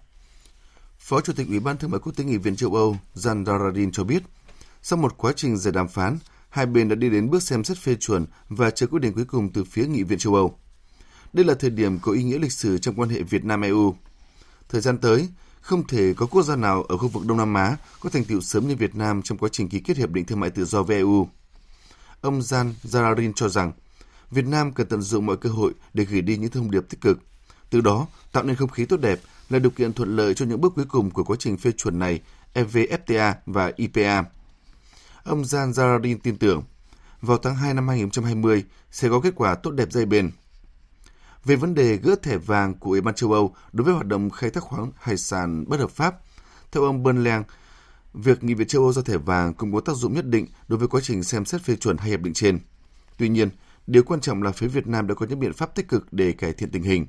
Phó 1.00 1.22
Chủ 1.22 1.34
tịch 1.34 1.48
Ủy 1.48 1.60
ban 1.60 1.78
Thương 1.78 1.92
mại 1.92 2.00
Quốc 2.00 2.16
tế 2.16 2.24
Nghị 2.24 2.38
viện 2.38 2.56
châu 2.56 2.76
Âu 2.76 2.98
Jan 3.16 3.46
Daradin 3.46 3.92
cho 3.92 4.04
biết, 4.04 4.24
sau 4.82 4.98
một 4.98 5.18
quá 5.18 5.34
trình 5.36 5.58
dài 5.58 5.72
đàm 5.72 5.88
phán, 5.88 6.18
hai 6.50 6.66
bên 6.66 6.90
đã 6.90 6.96
đi 6.96 7.10
đến 7.10 7.30
bước 7.30 7.44
xem 7.44 7.64
xét 7.64 7.78
phê 7.78 7.96
chuẩn 7.96 8.26
và 8.50 8.70
chờ 8.70 8.88
quyết 8.88 9.00
định 9.00 9.14
cuối 9.14 9.26
cùng 9.26 9.50
từ 9.54 9.64
phía 9.64 9.86
Nghị 9.88 10.04
viện 10.04 10.20
châu 10.20 10.36
Âu. 10.36 10.60
Đây 11.34 11.46
là 11.46 11.54
thời 11.54 11.70
điểm 11.70 12.00
có 12.00 12.12
ý 12.12 12.24
nghĩa 12.24 12.40
lịch 12.40 12.52
sử 12.52 12.78
trong 12.78 12.96
quan 12.96 13.10
hệ 13.10 13.22
Việt 13.22 13.46
Nam-EU. 13.46 13.96
Thời 14.70 14.82
gian 14.82 14.98
tới, 14.98 15.30
không 15.62 15.88
thể 15.88 16.14
có 16.14 16.26
quốc 16.26 16.44
gia 16.44 16.56
nào 16.56 16.84
ở 16.84 16.98
khu 16.98 17.08
vực 17.08 17.26
Đông 17.26 17.38
Nam 17.38 17.54
Á 17.54 17.78
có 18.00 18.10
thành 18.10 18.26
tựu 18.26 18.42
sớm 18.42 18.68
như 18.68 18.76
Việt 18.76 18.96
Nam 18.96 19.22
trong 19.22 19.38
quá 19.38 19.50
trình 19.52 19.70
ký 19.70 19.80
kết 19.80 19.98
hiệp 19.98 20.12
định 20.12 20.26
thương 20.26 20.40
mại 20.40 20.50
tự 20.50 20.66
do 20.66 20.84
với 20.84 20.98
EU. 20.98 21.28
Ông 22.22 22.40
Jan 22.40 22.74
Zararin 22.84 23.34
cho 23.36 23.50
rằng, 23.50 23.72
Việt 24.32 24.46
Nam 24.46 24.74
cần 24.74 24.88
tận 24.88 25.02
dụng 25.02 25.26
mọi 25.26 25.38
cơ 25.38 25.50
hội 25.50 25.74
để 25.94 26.06
gửi 26.06 26.22
đi 26.22 26.38
những 26.38 26.52
thông 26.52 26.72
điệp 26.72 26.90
tích 26.90 27.02
cực, 27.02 27.20
từ 27.70 27.82
đó 27.82 28.08
tạo 28.32 28.44
nên 28.44 28.56
không 28.56 28.70
khí 28.70 28.86
tốt 28.86 28.98
đẹp 28.98 29.20
là 29.50 29.60
điều 29.60 29.72
kiện 29.72 29.94
thuận 29.94 30.16
lợi 30.16 30.34
cho 30.34 30.46
những 30.46 30.62
bước 30.62 30.74
cuối 30.76 30.86
cùng 30.86 31.12
của 31.12 31.24
quá 31.24 31.36
trình 31.40 31.58
phê 31.58 31.72
chuẩn 31.72 32.00
này, 32.00 32.22
EVFTA 32.54 33.34
và 33.46 33.72
IPA. 33.76 34.24
Ông 35.24 35.42
Jan 35.42 35.72
Zaradin 35.72 36.18
tin 36.24 36.38
tưởng, 36.38 36.64
vào 37.22 37.38
tháng 37.38 37.56
2 37.56 37.74
năm 37.74 37.88
2020 37.88 38.64
sẽ 38.92 39.10
có 39.10 39.20
kết 39.20 39.34
quả 39.36 39.56
tốt 39.56 39.72
đẹp 39.72 39.92
dây 39.92 40.06
bền. 40.06 40.32
Về 41.46 41.56
vấn 41.56 41.76
đề 41.76 41.96
gỡ 41.96 42.16
thẻ 42.24 42.38
vàng 42.38 42.74
của 42.74 42.90
Ủy 42.90 43.02
ban 43.02 43.16
châu 43.16 43.32
Âu 43.32 43.56
đối 43.72 43.86
với 43.86 43.94
hoạt 43.94 44.06
động 44.06 44.30
khai 44.30 44.50
thác 44.50 44.64
khoáng 44.64 44.92
hải 45.00 45.18
sản 45.18 45.66
bất 45.68 45.80
hợp 45.80 45.92
pháp, 45.92 46.16
theo 46.72 46.84
ông 46.84 47.04
Bernlang, 47.04 47.44
việc 48.14 48.44
nghị 48.44 48.54
viện 48.54 48.68
châu 48.68 48.82
Âu 48.82 48.94
ra 48.94 49.02
thẻ 49.06 49.18
vàng 49.18 49.54
cũng 49.54 49.74
có 49.74 49.82
tác 49.82 49.96
dụng 49.96 50.14
nhất 50.14 50.26
định 50.26 50.48
đối 50.68 50.80
với 50.80 50.88
quá 50.88 51.02
trình 51.04 51.24
xem 51.24 51.46
xét 51.46 51.62
phê 51.62 51.76
chuẩn 51.76 51.98
hai 51.98 52.10
hiệp 52.10 52.22
định 52.22 52.34
trên. 52.34 52.60
Tuy 53.18 53.30
nhiên, 53.30 53.50
điều 53.88 54.04
quan 54.04 54.22
trọng 54.22 54.44
là 54.44 54.52
phía 54.52 54.68
Việt 54.68 54.88
Nam 54.88 55.08
đã 55.08 55.16
có 55.16 55.26
những 55.26 55.40
biện 55.40 55.54
pháp 55.54 55.76
tích 55.76 55.88
cực 55.88 56.14
để 56.14 56.32
cải 56.32 56.54
thiện 56.54 56.72
tình 56.72 56.84
hình. 56.84 57.08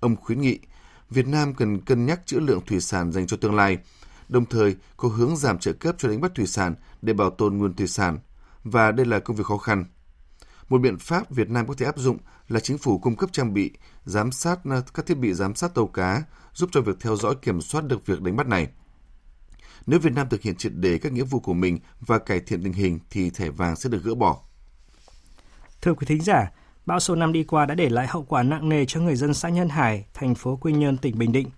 Ông 0.00 0.16
khuyến 0.16 0.40
nghị 0.40 0.58
Việt 1.10 1.26
Nam 1.26 1.54
cần 1.54 1.80
cân 1.80 2.06
nhắc 2.06 2.20
trữ 2.26 2.38
lượng 2.40 2.60
thủy 2.66 2.80
sản 2.80 3.12
dành 3.12 3.26
cho 3.26 3.36
tương 3.36 3.54
lai, 3.54 3.78
đồng 4.28 4.46
thời 4.46 4.76
có 4.96 5.08
hướng 5.08 5.36
giảm 5.36 5.58
trợ 5.58 5.72
cấp 5.72 5.94
cho 5.98 6.08
đánh 6.08 6.20
bắt 6.20 6.32
thủy 6.34 6.46
sản 6.46 6.74
để 7.02 7.12
bảo 7.12 7.30
tồn 7.30 7.56
nguồn 7.56 7.74
thủy 7.74 7.86
sản, 7.86 8.18
và 8.64 8.92
đây 8.92 9.06
là 9.06 9.18
công 9.18 9.36
việc 9.36 9.46
khó 9.46 9.56
khăn. 9.56 9.84
Một 10.68 10.80
biện 10.80 10.98
pháp 10.98 11.30
Việt 11.30 11.50
Nam 11.50 11.66
có 11.66 11.74
thể 11.78 11.86
áp 11.86 11.98
dụng 11.98 12.18
là 12.48 12.60
chính 12.60 12.78
phủ 12.78 12.98
cung 12.98 13.16
cấp 13.16 13.30
trang 13.32 13.54
bị, 13.54 13.70
giám 14.04 14.32
sát 14.32 14.58
à, 14.64 14.80
các 14.94 15.06
thiết 15.06 15.18
bị 15.18 15.34
giám 15.34 15.54
sát 15.54 15.74
tàu 15.74 15.86
cá, 15.86 16.22
giúp 16.52 16.70
cho 16.72 16.80
việc 16.80 16.96
theo 17.00 17.16
dõi 17.16 17.34
kiểm 17.42 17.60
soát 17.60 17.84
được 17.84 18.06
việc 18.06 18.22
đánh 18.22 18.36
bắt 18.36 18.46
này. 18.46 18.68
Nếu 19.86 20.00
Việt 20.00 20.12
Nam 20.12 20.28
thực 20.28 20.42
hiện 20.42 20.56
triệt 20.56 20.72
đề 20.74 20.98
các 20.98 21.12
nghĩa 21.12 21.22
vụ 21.22 21.40
của 21.40 21.54
mình 21.54 21.78
và 22.00 22.18
cải 22.18 22.40
thiện 22.40 22.62
tình 22.62 22.72
hình 22.72 22.98
thì 23.10 23.30
thẻ 23.30 23.50
vàng 23.50 23.76
sẽ 23.76 23.90
được 23.90 24.02
gỡ 24.04 24.14
bỏ. 24.14 24.42
Thưa 25.82 25.94
quý 25.94 26.06
thính 26.06 26.22
giả, 26.22 26.50
Bão 26.86 27.00
số 27.00 27.14
5 27.14 27.32
đi 27.32 27.44
qua 27.44 27.66
đã 27.66 27.74
để 27.74 27.88
lại 27.88 28.06
hậu 28.06 28.22
quả 28.22 28.42
nặng 28.42 28.68
nề 28.68 28.84
cho 28.84 29.00
người 29.00 29.16
dân 29.16 29.34
xã 29.34 29.48
Nhân 29.48 29.68
Hải, 29.68 30.04
thành 30.14 30.34
phố 30.34 30.56
Quy 30.56 30.72
Nhơn, 30.72 30.96
tỉnh 30.96 31.18
Bình 31.18 31.32
Định. 31.32 31.48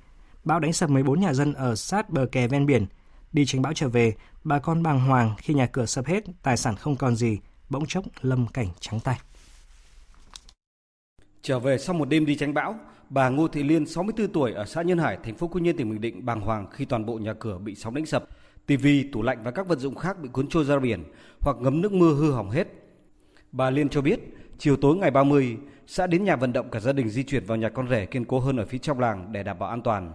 Bão 0.45 0.61
đánh 0.61 0.73
sập 0.73 0.91
14 0.91 1.21
nhà 1.21 1.33
dân 1.33 1.53
ở 1.53 1.75
sát 1.75 2.11
bờ 2.11 2.27
kè 2.27 2.49
ven 2.49 2.67
biển. 2.67 2.87
Đi 3.33 3.47
tránh 3.47 3.63
bão 3.63 3.73
trở 3.73 3.89
về, 3.89 4.15
bà 4.45 4.59
con 4.59 4.83
bàng 4.83 5.01
hoàng 5.01 5.35
khi 5.39 5.55
nhà 5.55 5.67
cửa 5.67 5.87
sập 5.87 6.07
hết, 6.07 6.25
tài 6.43 6.57
sản 6.57 6.77
không 6.77 6.97
còn 6.97 7.17
gì, 7.17 7.39
bỗng 7.69 7.87
chốc 7.87 8.05
lâm 8.23 8.47
cảnh 8.47 8.69
trắng 8.81 9.01
tay. 9.01 9.19
Trở 11.43 11.59
về 11.59 11.79
sau 11.79 11.95
một 11.95 12.09
đêm 12.09 12.27
đi 12.27 12.37
tránh 12.37 12.55
bão, 12.55 12.75
bà 13.09 13.29
Ngô 13.29 13.49
Thị 13.49 13.63
Liên, 13.63 13.87
64 13.87 14.33
tuổi 14.33 14.53
ở 14.53 14.65
xã 14.65 14.83
Nhân 14.83 14.99
Hải, 14.99 15.19
thành 15.25 15.37
phố 15.37 15.49
Quy 15.49 15.61
Nhơn, 15.61 15.77
tỉnh 15.77 15.91
Bình 15.91 16.01
Định 16.01 16.25
bàng 16.25 16.41
hoàng 16.41 16.67
khi 16.71 16.85
toàn 16.85 17.07
bộ 17.07 17.15
nhà 17.15 17.35
cửa 17.35 17.59
bị 17.59 17.75
sóng 17.75 17.95
đánh 17.95 18.07
sập, 18.07 18.25
tivi, 18.67 19.03
tủ 19.13 19.23
lạnh 19.23 19.43
và 19.45 19.51
các 19.51 19.67
vật 19.69 19.79
dụng 19.79 19.95
khác 19.95 20.17
bị 20.23 20.29
cuốn 20.33 20.49
trôi 20.49 20.65
ra 20.65 20.79
biển 20.79 21.05
hoặc 21.41 21.57
ngấm 21.61 21.81
nước 21.81 21.93
mưa 21.93 22.15
hư 22.15 22.33
hỏng 22.33 22.51
hết. 22.51 22.69
Bà 23.53 23.71
Liên 23.71 23.89
cho 23.89 24.01
biết, 24.01 24.21
Chiều 24.59 24.77
tối 24.77 24.97
ngày 24.97 25.11
30, 25.11 25.57
xã 25.87 26.07
đến 26.07 26.25
nhà 26.25 26.37
vận 26.37 26.53
động 26.53 26.71
cả 26.71 26.81
gia 26.81 26.93
đình 26.93 27.09
di 27.09 27.23
chuyển 27.23 27.45
vào 27.45 27.59
nhà 27.59 27.69
con 27.69 27.89
rể 27.89 28.07
kiên 28.07 28.25
cố 28.25 28.39
hơn 28.39 28.57
ở 28.57 28.65
phía 28.65 28.79
trong 28.79 29.01
làng 29.01 29.33
để 29.33 29.43
đảm 29.43 29.59
bảo 29.59 29.71
an 29.71 29.83
toàn. 29.83 30.13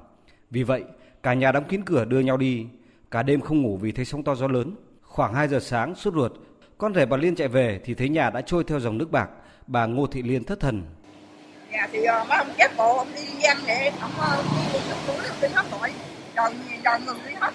Vì 0.52 0.64
vậy, 0.64 0.84
cả 1.24 1.34
nhà 1.34 1.52
đóng 1.52 1.64
kín 1.70 1.86
cửa 1.86 2.06
đưa 2.06 2.20
nhau 2.20 2.38
đi, 2.38 2.66
cả 3.12 3.24
đêm 3.24 3.42
không 3.42 3.62
ngủ 3.62 3.78
vì 3.78 3.92
thấy 3.92 4.06
sóng 4.06 4.24
to 4.24 4.36
gió 4.36 4.48
lớn. 4.48 4.76
Khoảng 5.02 5.34
2 5.34 5.48
giờ 5.48 5.60
sáng 5.60 5.96
sốt 5.96 6.14
ruột, 6.14 6.32
con 6.78 6.94
rể 6.94 7.06
bà 7.06 7.18
Liên 7.18 7.36
chạy 7.36 7.48
về 7.48 7.80
thì 7.86 7.94
thấy 7.94 8.10
nhà 8.10 8.30
đã 8.30 8.42
trôi 8.42 8.64
theo 8.64 8.80
dòng 8.80 8.98
nước 8.98 9.12
bạc, 9.12 9.30
bà 9.68 9.86
Ngô 9.86 10.08
Thị 10.08 10.22
Liên 10.22 10.44
thất 10.44 10.60
thần. 10.60 10.84
Nhà 11.72 11.88
thì 11.92 12.04
ờ, 12.04 12.22
uh, 12.22 12.30
mấy 12.30 12.38
ông 12.38 12.48
chết 12.58 12.68
bộ, 12.78 12.98
ông 12.98 13.08
đi 13.16 13.22
gian 13.42 13.58
để 13.68 13.92
ông 14.02 14.12
uh, 14.18 14.46
đi 14.74 14.80
một 14.90 14.98
túi, 15.08 15.26
ông 15.28 15.38
đi 15.42 15.48
hết 15.54 15.66
tội, 15.72 15.92
rồi, 16.36 16.52
rồi 16.84 17.00
ngừng 17.06 17.18
đi 17.28 17.34
hết. 17.40 17.52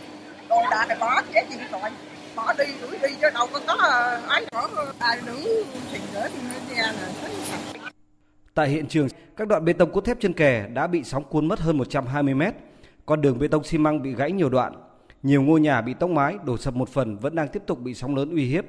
Đồ 0.48 0.56
đạc 0.70 0.86
thì 0.88 0.94
bỏ 1.00 1.22
chết 1.34 1.42
gì 1.50 1.56
tội 1.72 1.90
bỏ 2.36 2.52
đi 2.58 2.64
đuổi 2.80 2.98
đi 3.02 3.14
chứ 3.20 3.30
đâu 3.34 3.48
có 3.52 3.60
có 3.66 3.74
ấy 4.28 4.46
nữa 4.52 4.92
ai 4.98 5.18
nữ 5.26 5.51
Tại 8.54 8.68
hiện 8.68 8.86
trường, 8.88 9.08
các 9.36 9.48
đoạn 9.48 9.64
bê 9.64 9.72
tông 9.72 9.92
cốt 9.92 10.00
thép 10.00 10.20
trên 10.20 10.32
kè 10.32 10.68
đã 10.74 10.86
bị 10.86 11.04
sóng 11.04 11.24
cuốn 11.24 11.48
mất 11.48 11.60
hơn 11.60 11.78
120 11.78 12.34
mét. 12.34 12.54
con 13.06 13.20
đường 13.20 13.38
bê 13.38 13.48
tông 13.48 13.64
xi 13.64 13.78
măng 13.78 14.02
bị 14.02 14.14
gãy 14.14 14.32
nhiều 14.32 14.48
đoạn, 14.48 14.72
nhiều 15.22 15.42
ngôi 15.42 15.60
nhà 15.60 15.80
bị 15.80 15.94
tốc 15.94 16.10
mái, 16.10 16.36
đổ 16.44 16.56
sập 16.56 16.74
một 16.74 16.88
phần 16.88 17.18
vẫn 17.18 17.34
đang 17.34 17.48
tiếp 17.48 17.62
tục 17.66 17.80
bị 17.80 17.94
sóng 17.94 18.16
lớn 18.16 18.34
uy 18.34 18.44
hiếp. 18.44 18.64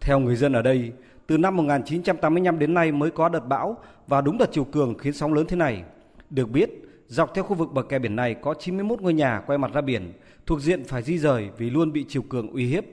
Theo 0.00 0.20
người 0.20 0.36
dân 0.36 0.52
ở 0.52 0.62
đây, 0.62 0.92
từ 1.26 1.38
năm 1.38 1.56
1985 1.56 2.58
đến 2.58 2.74
nay 2.74 2.92
mới 2.92 3.10
có 3.10 3.28
đợt 3.28 3.40
bão 3.48 3.76
và 4.06 4.20
đúng 4.20 4.38
đợt 4.38 4.48
chiều 4.52 4.64
cường 4.64 4.98
khiến 4.98 5.12
sóng 5.12 5.34
lớn 5.34 5.46
thế 5.48 5.56
này. 5.56 5.82
Được 6.30 6.50
biết, 6.50 6.70
dọc 7.06 7.34
theo 7.34 7.44
khu 7.44 7.54
vực 7.54 7.72
bờ 7.72 7.82
kè 7.82 7.98
biển 7.98 8.16
này 8.16 8.34
có 8.34 8.54
91 8.54 9.00
ngôi 9.00 9.14
nhà 9.14 9.42
quay 9.46 9.58
mặt 9.58 9.72
ra 9.74 9.80
biển, 9.80 10.12
thuộc 10.46 10.60
diện 10.60 10.84
phải 10.84 11.02
di 11.02 11.18
rời 11.18 11.48
vì 11.58 11.70
luôn 11.70 11.92
bị 11.92 12.04
chiều 12.08 12.22
cường 12.22 12.52
uy 12.52 12.66
hiếp. 12.66 12.84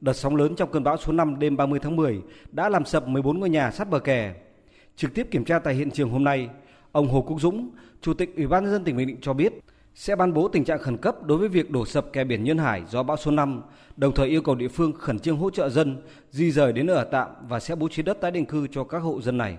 Đợt 0.00 0.12
sóng 0.12 0.36
lớn 0.36 0.54
trong 0.56 0.72
cơn 0.72 0.84
bão 0.84 0.96
số 0.96 1.12
5 1.12 1.38
đêm 1.38 1.56
30 1.56 1.78
tháng 1.82 1.96
10 1.96 2.20
đã 2.52 2.68
làm 2.68 2.84
sập 2.84 3.08
14 3.08 3.40
ngôi 3.40 3.50
nhà 3.50 3.70
sát 3.70 3.90
bờ 3.90 3.98
kè. 3.98 4.34
Trực 4.96 5.14
tiếp 5.14 5.26
kiểm 5.30 5.44
tra 5.44 5.58
tại 5.58 5.74
hiện 5.74 5.90
trường 5.90 6.10
hôm 6.10 6.24
nay, 6.24 6.48
ông 6.92 7.08
Hồ 7.08 7.22
Quốc 7.22 7.40
Dũng, 7.40 7.70
Chủ 8.00 8.14
tịch 8.14 8.36
Ủy 8.36 8.46
ban 8.46 8.64
nhân 8.64 8.72
dân 8.72 8.84
tỉnh 8.84 8.96
Bình 8.96 9.06
Định 9.06 9.18
cho 9.20 9.32
biết 9.32 9.52
sẽ 9.94 10.16
ban 10.16 10.34
bố 10.34 10.48
tình 10.48 10.64
trạng 10.64 10.78
khẩn 10.78 10.96
cấp 10.96 11.22
đối 11.22 11.38
với 11.38 11.48
việc 11.48 11.70
đổ 11.70 11.86
sập 11.86 12.12
kè 12.12 12.24
biển 12.24 12.44
Nhân 12.44 12.58
Hải 12.58 12.82
do 12.88 13.02
bão 13.02 13.16
số 13.16 13.30
5, 13.30 13.62
đồng 13.96 14.14
thời 14.14 14.28
yêu 14.28 14.42
cầu 14.42 14.54
địa 14.54 14.68
phương 14.68 14.92
khẩn 14.92 15.18
trương 15.18 15.36
hỗ 15.36 15.50
trợ 15.50 15.68
dân 15.68 15.96
di 16.30 16.50
rời 16.50 16.72
đến 16.72 16.86
ở 16.86 17.04
tạm 17.04 17.28
và 17.48 17.60
sẽ 17.60 17.74
bố 17.74 17.88
trí 17.88 18.02
đất 18.02 18.20
tái 18.20 18.30
định 18.30 18.46
cư 18.46 18.66
cho 18.66 18.84
các 18.84 18.98
hộ 18.98 19.20
dân 19.20 19.38
này. 19.38 19.56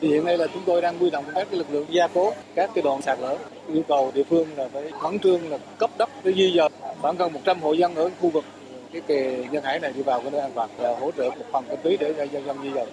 Thì 0.00 0.08
hiện 0.08 0.24
nay 0.24 0.38
là 0.38 0.46
chúng 0.54 0.62
tôi 0.66 0.82
đang 0.82 0.98
huy 0.98 1.10
động 1.10 1.24
các 1.34 1.52
lực 1.52 1.66
lượng 1.70 1.86
gia 1.90 2.08
cố 2.08 2.32
các 2.54 2.70
cái 2.74 2.82
đoạn 2.82 3.02
sạt 3.02 3.18
lở 3.20 3.38
yêu 3.72 3.82
cầu 3.88 4.12
địa 4.14 4.22
phương 4.30 4.48
là 4.56 4.68
phải 4.72 4.90
khẩn 5.00 5.18
trương 5.18 5.50
là 5.50 5.58
cấp 5.78 5.90
đất 5.98 6.08
để 6.24 6.32
di 6.32 6.52
dời 6.56 6.68
khoảng 7.00 7.16
gần 7.16 7.32
100 7.32 7.60
hộ 7.60 7.72
dân 7.72 7.94
ở 7.94 8.10
khu 8.20 8.30
vực 8.30 8.44
cái 8.92 9.02
kè 9.06 9.48
Nhân 9.52 9.64
Hải 9.64 9.80
này 9.80 9.92
đi 9.92 10.02
vào 10.02 10.20
cái 10.20 10.30
nơi 10.30 10.40
an 10.40 10.52
toàn 10.54 10.70
và 10.78 10.98
hỗ 11.00 11.10
trợ 11.10 11.30
một 11.30 11.46
phần 11.52 11.64
kinh 11.70 11.80
phí 11.84 11.96
để 11.96 12.14
cho 12.16 12.24
dân 12.24 12.46
dân 12.46 12.62
di 12.62 12.70
dời. 12.72 12.86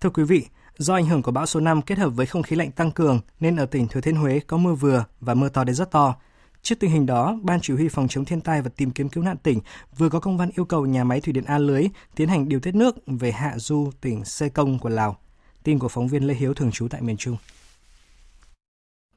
Thưa 0.00 0.10
quý 0.10 0.24
vị, 0.24 0.46
Do 0.80 0.94
ảnh 0.94 1.06
hưởng 1.06 1.22
của 1.22 1.32
bão 1.32 1.46
số 1.46 1.60
5 1.60 1.82
kết 1.82 1.98
hợp 1.98 2.10
với 2.10 2.26
không 2.26 2.42
khí 2.42 2.56
lạnh 2.56 2.70
tăng 2.70 2.90
cường 2.90 3.20
nên 3.40 3.56
ở 3.56 3.66
tỉnh 3.66 3.88
Thừa 3.88 4.00
Thiên 4.00 4.16
Huế 4.16 4.40
có 4.46 4.56
mưa 4.56 4.74
vừa 4.74 5.04
và 5.20 5.34
mưa 5.34 5.48
to 5.48 5.64
đến 5.64 5.74
rất 5.74 5.90
to. 5.90 6.14
Trước 6.62 6.74
tình 6.80 6.90
hình 6.90 7.06
đó, 7.06 7.38
Ban 7.42 7.60
Chỉ 7.60 7.74
huy 7.74 7.88
Phòng 7.88 8.08
chống 8.08 8.24
thiên 8.24 8.40
tai 8.40 8.62
và 8.62 8.70
tìm 8.76 8.90
kiếm 8.90 9.08
cứu 9.08 9.24
nạn 9.24 9.36
tỉnh 9.42 9.60
vừa 9.98 10.08
có 10.08 10.20
công 10.20 10.38
văn 10.38 10.50
yêu 10.56 10.64
cầu 10.64 10.86
nhà 10.86 11.04
máy 11.04 11.20
thủy 11.20 11.32
điện 11.32 11.44
A 11.44 11.58
Lưới 11.58 11.84
tiến 12.14 12.28
hành 12.28 12.48
điều 12.48 12.60
tiết 12.60 12.74
nước 12.74 12.96
về 13.06 13.32
hạ 13.32 13.54
du 13.56 13.90
tỉnh 14.00 14.24
Sê 14.24 14.48
Công 14.48 14.78
của 14.78 14.88
Lào. 14.88 15.16
Tin 15.62 15.78
của 15.78 15.88
phóng 15.88 16.08
viên 16.08 16.26
Lê 16.26 16.34
Hiếu 16.34 16.54
thường 16.54 16.70
trú 16.72 16.88
tại 16.88 17.02
miền 17.02 17.16
Trung. 17.16 17.36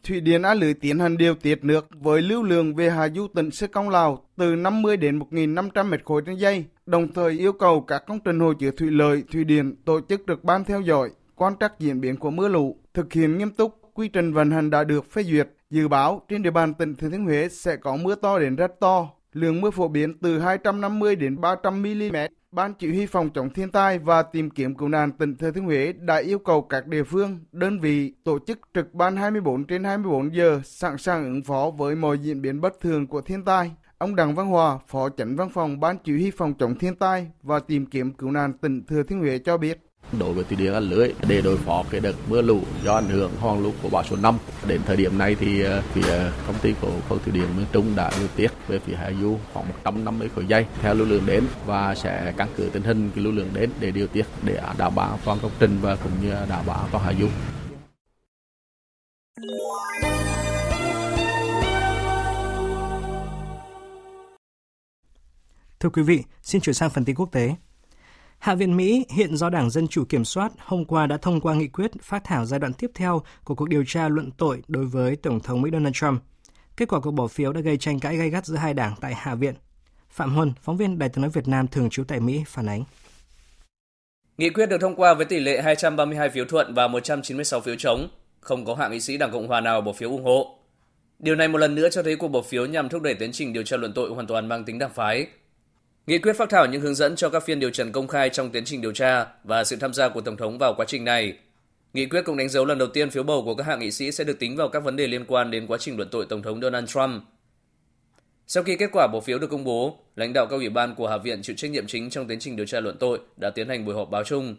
Thủy 0.08 0.22
điện 0.22 0.42
A 0.42 0.54
Lưới 0.54 0.74
tiến 0.74 1.00
hành 1.00 1.18
điều 1.18 1.36
tiết 1.36 1.64
nước 1.64 1.88
với 2.00 2.22
lưu 2.22 2.44
lượng 2.44 2.76
về 2.76 2.90
hạ 2.90 3.10
du 3.16 3.28
tỉnh 3.28 3.52
Sê 3.52 3.68
Công 3.68 3.90
Lào 3.90 4.26
từ 4.38 4.56
50 4.56 4.98
đến 4.98 5.20
1.500 5.20 5.86
mét 5.86 6.06
khối 6.06 6.22
trên 6.26 6.36
giây, 6.36 6.66
đồng 6.86 7.14
thời 7.14 7.32
yêu 7.32 7.54
cầu 7.54 7.82
các 7.82 8.04
công 8.08 8.20
trình 8.20 8.40
hồ 8.40 8.54
chứa 8.54 8.72
thủy 8.72 8.92
lợi, 8.92 9.24
thủy 9.32 9.44
điện 9.44 9.76
tổ 9.86 10.00
chức 10.10 10.22
trực 10.28 10.44
ban 10.44 10.64
theo 10.64 10.82
dõi, 10.82 11.10
quan 11.36 11.54
trắc 11.60 11.80
diễn 11.80 12.02
biến 12.02 12.18
của 12.18 12.32
mưa 12.32 12.48
lũ, 12.48 12.78
thực 12.94 13.14
hiện 13.14 13.38
nghiêm 13.38 13.50
túc 13.50 13.80
quy 13.94 14.08
trình 14.08 14.34
vận 14.34 14.52
hành 14.52 14.70
đã 14.70 14.84
được 14.84 15.12
phê 15.12 15.24
duyệt. 15.24 15.50
Dự 15.70 15.88
báo 15.88 16.22
trên 16.30 16.44
địa 16.44 16.52
bàn 16.52 16.74
tỉnh 16.74 16.96
Thừa 16.96 17.10
Thiên 17.10 17.26
Huế 17.26 17.50
sẽ 17.50 17.76
có 17.76 17.96
mưa 17.96 18.16
to 18.16 18.40
đến 18.40 18.56
rất 18.56 18.80
to, 18.80 19.10
lượng 19.34 19.62
mưa 19.62 19.72
phổ 19.72 19.88
biến 19.88 20.18
từ 20.20 20.40
250 20.40 21.16
đến 21.16 21.42
300 21.42 21.82
mm. 21.82 22.16
Ban 22.52 22.74
chỉ 22.74 22.88
huy 22.88 23.06
phòng 23.06 23.30
chống 23.30 23.50
thiên 23.50 23.72
tai 23.72 24.00
và 24.00 24.24
tìm 24.24 24.50
kiếm 24.50 24.76
cứu 24.76 24.90
nạn 24.90 25.12
tỉnh 25.12 25.36
Thừa 25.36 25.52
Thiên 25.52 25.64
Huế 25.64 25.94
đã 25.94 26.18
yêu 26.18 26.40
cầu 26.40 26.62
các 26.62 26.88
địa 26.88 27.04
phương, 27.04 27.40
đơn 27.52 27.80
vị 27.80 28.14
tổ 28.24 28.40
chức 28.48 28.60
trực 28.74 28.94
ban 28.94 29.16
24 29.16 29.64
trên 29.64 29.84
24 29.84 30.36
giờ 30.36 30.62
sẵn 30.64 30.98
sàng 30.98 31.24
ứng 31.24 31.44
phó 31.44 31.72
với 31.78 31.96
mọi 31.96 32.18
diễn 32.20 32.42
biến 32.42 32.62
bất 32.62 32.80
thường 32.82 33.08
của 33.08 33.22
thiên 33.22 33.46
tai. 33.46 33.72
Ông 33.98 34.16
Đặng 34.16 34.36
Văn 34.36 34.48
Hòa, 34.48 34.80
Phó 34.88 35.10
Chánh 35.10 35.36
Văn 35.36 35.50
phòng 35.50 35.80
Ban 35.80 35.98
chỉ 36.04 36.12
huy 36.12 36.32
phòng 36.32 36.54
chống 36.60 36.78
thiên 36.78 36.96
tai 36.96 37.32
và 37.42 37.60
tìm 37.60 37.86
kiếm 37.86 38.12
cứu 38.12 38.32
nạn 38.32 38.54
tỉnh 38.54 38.86
Thừa 38.86 39.04
Thiên 39.04 39.20
Huế 39.20 39.40
cho 39.40 39.58
biết 39.58 39.80
đối 40.20 40.34
với 40.34 40.44
thủy 40.44 40.58
điện 40.60 40.74
ăn 40.74 40.84
Lưới 40.84 41.14
để 41.28 41.42
đối 41.42 41.58
phó 41.58 41.84
cái 41.90 42.02
đợt 42.02 42.14
mưa 42.28 42.42
lũ 42.42 42.62
do 42.84 42.96
ảnh 42.96 43.10
hưởng 43.10 43.32
hoàn 43.40 43.64
lũ 43.64 43.72
của 43.82 43.90
bão 43.90 44.04
số 44.04 44.16
5. 44.16 44.38
Đến 44.68 44.82
thời 44.86 44.98
điểm 44.98 45.18
này 45.18 45.36
thì 45.40 45.64
ờ, 45.64 45.82
phía 45.94 46.32
công 46.48 46.56
ty 46.62 46.74
cổ 46.82 46.90
phần 47.10 47.20
thủy 47.20 47.34
điện 47.34 47.48
miền 47.58 47.66
Trung 47.72 47.96
đã 47.96 48.12
điều 48.20 48.28
tiết 48.36 48.52
về 48.68 48.80
phía 48.80 48.96
hạ 48.96 49.12
du 49.22 49.38
khoảng 49.54 49.68
150 49.68 50.30
khối 50.36 50.46
dây 50.46 50.66
theo 50.82 50.94
lưu 50.94 51.08
lượng 51.08 51.26
đến 51.26 51.44
và 51.66 51.96
sẽ 51.96 52.34
căn 52.38 52.48
cứ 52.58 52.70
tình 52.74 52.84
hình 52.84 53.12
cái 53.16 53.24
lưu 53.24 53.34
lượng 53.34 53.50
đến 53.54 53.70
để 53.80 53.92
điều 53.92 54.08
tiết 54.08 54.26
để 54.44 54.60
đảm 54.78 54.96
bảo 54.96 55.10
an 55.10 55.20
toàn 55.26 55.40
công 55.42 55.52
trình 55.60 55.78
và 55.82 55.96
cũng 55.96 56.12
như 56.24 56.34
đảm 56.50 56.66
bảo 56.66 56.78
an 56.78 56.90
toàn 56.92 57.06
hạ 57.06 57.14
du. 57.20 57.28
Thưa 65.80 65.90
quý 65.90 66.02
vị, 66.02 66.24
xin 66.42 66.62
chuyển 66.62 66.74
sang 66.74 66.90
phần 66.90 67.06
tin 67.06 67.16
quốc 67.16 67.32
tế. 67.32 67.56
Hạ 68.44 68.56
viện 68.56 68.78
Mỹ 68.78 69.06
hiện 69.10 69.36
do 69.36 69.50
Đảng 69.50 69.70
Dân 69.70 69.88
Chủ 69.88 70.06
kiểm 70.10 70.26
soát 70.26 70.52
hôm 70.58 70.86
qua 70.86 71.08
đã 71.08 71.18
thông 71.18 71.42
qua 71.42 71.54
nghị 71.54 71.68
quyết 71.68 71.92
phát 72.02 72.24
thảo 72.24 72.46
giai 72.46 72.60
đoạn 72.60 72.74
tiếp 72.74 72.92
theo 72.96 73.22
của 73.44 73.56
cuộc 73.56 73.70
điều 73.70 73.84
tra 73.88 74.10
luận 74.10 74.32
tội 74.38 74.62
đối 74.68 74.86
với 74.86 75.16
Tổng 75.16 75.40
thống 75.40 75.62
Mỹ 75.62 75.70
Donald 75.74 75.96
Trump. 75.96 76.22
Kết 76.78 76.90
quả 76.90 77.00
cuộc 77.00 77.12
bỏ 77.12 77.28
phiếu 77.28 77.54
đã 77.54 77.62
gây 77.62 77.78
tranh 77.78 78.00
cãi 78.00 78.18
gay 78.18 78.30
gắt 78.30 78.46
giữa 78.46 78.56
hai 78.56 78.74
đảng 78.74 78.96
tại 79.02 79.14
Hạ 79.16 79.36
viện. 79.36 79.56
Phạm 80.10 80.36
Huân, 80.36 80.54
phóng 80.62 80.78
viên 80.78 81.00
Đài 81.00 81.10
tiếng 81.10 81.22
nói 81.22 81.32
Việt 81.34 81.48
Nam 81.48 81.68
thường 81.68 81.90
trú 81.90 82.04
tại 82.04 82.20
Mỹ 82.20 82.44
phản 82.48 82.70
ánh. 82.70 82.84
Nghị 84.38 84.50
quyết 84.50 84.66
được 84.66 84.82
thông 84.82 84.96
qua 84.96 85.14
với 85.14 85.26
tỷ 85.26 85.40
lệ 85.40 85.62
232 85.62 86.30
phiếu 86.30 86.46
thuận 86.46 86.74
và 86.74 86.88
196 86.88 87.62
phiếu 87.62 87.76
chống, 87.76 88.08
không 88.40 88.66
có 88.66 88.76
hạ 88.76 88.88
nghị 88.88 89.00
sĩ 89.00 89.18
Đảng 89.18 89.32
Cộng 89.32 89.48
hòa 89.48 89.62
nào 89.62 89.82
bỏ 89.82 89.92
phiếu 89.94 90.10
ủng 90.10 90.24
hộ. 90.24 90.60
Điều 91.20 91.36
này 91.36 91.48
một 91.48 91.58
lần 91.58 91.76
nữa 91.76 91.90
cho 91.90 92.04
thấy 92.04 92.16
cuộc 92.16 92.28
bỏ 92.28 92.42
phiếu 92.42 92.66
nhằm 92.66 92.90
thúc 92.90 93.02
đẩy 93.02 93.14
tiến 93.14 93.32
trình 93.32 93.54
điều 93.54 93.64
tra 93.64 93.78
luận 93.78 93.94
tội 93.94 94.10
hoàn 94.10 94.28
toàn 94.28 94.48
mang 94.48 94.66
tính 94.66 94.80
đảng 94.80 94.94
phái, 94.94 95.28
Nghị 96.08 96.18
quyết 96.18 96.34
phát 96.34 96.50
thảo 96.50 96.66
những 96.66 96.82
hướng 96.82 96.96
dẫn 96.96 97.16
cho 97.16 97.30
các 97.30 97.44
phiên 97.46 97.60
điều 97.60 97.70
trần 97.70 97.92
công 97.92 98.08
khai 98.08 98.30
trong 98.30 98.50
tiến 98.50 98.66
trình 98.66 98.82
điều 98.82 98.92
tra 98.92 99.26
và 99.44 99.64
sự 99.64 99.76
tham 99.76 99.94
gia 99.94 100.10
của 100.10 100.22
Tổng 100.22 100.38
thống 100.38 100.58
vào 100.58 100.74
quá 100.78 100.86
trình 100.90 101.06
này. 101.06 101.38
Nghị 101.94 102.06
quyết 102.06 102.22
cũng 102.26 102.38
đánh 102.38 102.50
dấu 102.50 102.66
lần 102.66 102.78
đầu 102.78 102.88
tiên 102.88 103.10
phiếu 103.10 103.24
bầu 103.24 103.44
của 103.46 103.56
các 103.56 103.64
hạ 103.64 103.76
nghị 103.76 103.92
sĩ 103.92 104.12
sẽ 104.12 104.24
được 104.24 104.40
tính 104.40 104.56
vào 104.56 104.70
các 104.70 104.84
vấn 104.84 104.96
đề 104.96 105.08
liên 105.08 105.26
quan 105.26 105.52
đến 105.52 105.68
quá 105.68 105.78
trình 105.78 105.98
luận 105.98 106.10
tội 106.12 106.26
Tổng 106.30 106.42
thống 106.42 106.62
Donald 106.62 106.90
Trump. 106.90 107.24
Sau 108.48 108.64
khi 108.64 108.76
kết 108.76 108.90
quả 108.94 109.08
bỏ 109.08 109.20
phiếu 109.20 109.40
được 109.40 109.50
công 109.50 109.64
bố, 109.64 110.00
lãnh 110.16 110.34
đạo 110.34 110.48
các 110.50 110.56
ủy 110.56 110.70
ban 110.70 110.96
của 110.96 111.08
Hạ 111.08 111.18
viện 111.18 111.42
chịu 111.42 111.56
trách 111.56 111.72
nhiệm 111.72 111.88
chính 111.88 112.10
trong 112.10 112.28
tiến 112.28 112.40
trình 112.40 112.56
điều 112.56 112.66
tra 112.66 112.80
luận 112.80 112.98
tội 113.00 113.20
đã 113.38 113.50
tiến 113.50 113.70
hành 113.70 113.86
buổi 113.86 113.96
họp 113.96 114.10
báo 114.10 114.24
chung. 114.24 114.56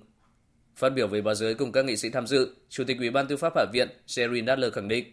Phát 0.77 0.89
biểu 0.89 1.09
với 1.09 1.23
báo 1.23 1.35
giới 1.35 1.55
cùng 1.55 1.73
các 1.73 1.85
nghị 1.85 1.97
sĩ 1.97 2.11
tham 2.11 2.27
dự, 2.27 2.55
Chủ 2.69 2.85
tịch 2.85 2.99
Ủy 2.99 3.11
ban 3.11 3.27
Tư 3.27 3.37
pháp 3.37 3.53
Hạ 3.57 3.65
viện 3.73 3.89
Jerry 4.07 4.45
Nadler 4.45 4.73
khẳng 4.73 4.89
định. 4.89 5.05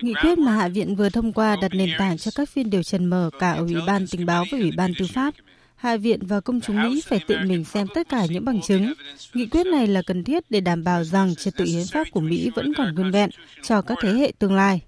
Nghị 0.00 0.14
quyết 0.22 0.38
mà 0.38 0.52
Hạ 0.52 0.68
viện 0.68 0.96
vừa 0.96 1.08
thông 1.08 1.32
qua 1.32 1.56
đặt 1.62 1.70
nền 1.74 1.90
tảng 1.98 2.18
cho 2.18 2.30
các 2.34 2.48
phiên 2.48 2.70
điều 2.70 2.82
trần 2.82 3.04
mở 3.04 3.30
cả 3.38 3.52
ở 3.52 3.58
Ủy 3.58 3.74
ban 3.86 4.06
Tình 4.06 4.26
báo 4.26 4.44
và 4.50 4.58
Ủy 4.58 4.70
ban 4.76 4.92
Tư 4.98 5.06
pháp. 5.14 5.34
Hạ 5.76 5.96
viện 5.96 6.26
và 6.26 6.40
công 6.40 6.60
chúng 6.60 6.82
Mỹ 6.82 7.02
phải 7.06 7.20
tự 7.28 7.36
mình 7.44 7.64
xem 7.64 7.86
tất 7.94 8.08
cả 8.08 8.26
những 8.30 8.44
bằng 8.44 8.60
chứng. 8.62 8.92
Nghị 9.34 9.46
quyết 9.46 9.66
này 9.66 9.86
là 9.86 10.02
cần 10.06 10.24
thiết 10.24 10.44
để 10.50 10.60
đảm 10.60 10.84
bảo 10.84 11.04
rằng 11.04 11.34
trật 11.34 11.54
tự 11.56 11.64
hiến 11.64 11.86
pháp 11.92 12.06
của 12.12 12.20
Mỹ 12.20 12.50
vẫn 12.54 12.72
còn 12.76 12.94
nguyên 12.94 13.10
vẹn 13.10 13.30
cho 13.62 13.82
các 13.82 13.98
thế 14.00 14.12
hệ 14.12 14.32
tương 14.38 14.54
lai. 14.54 14.80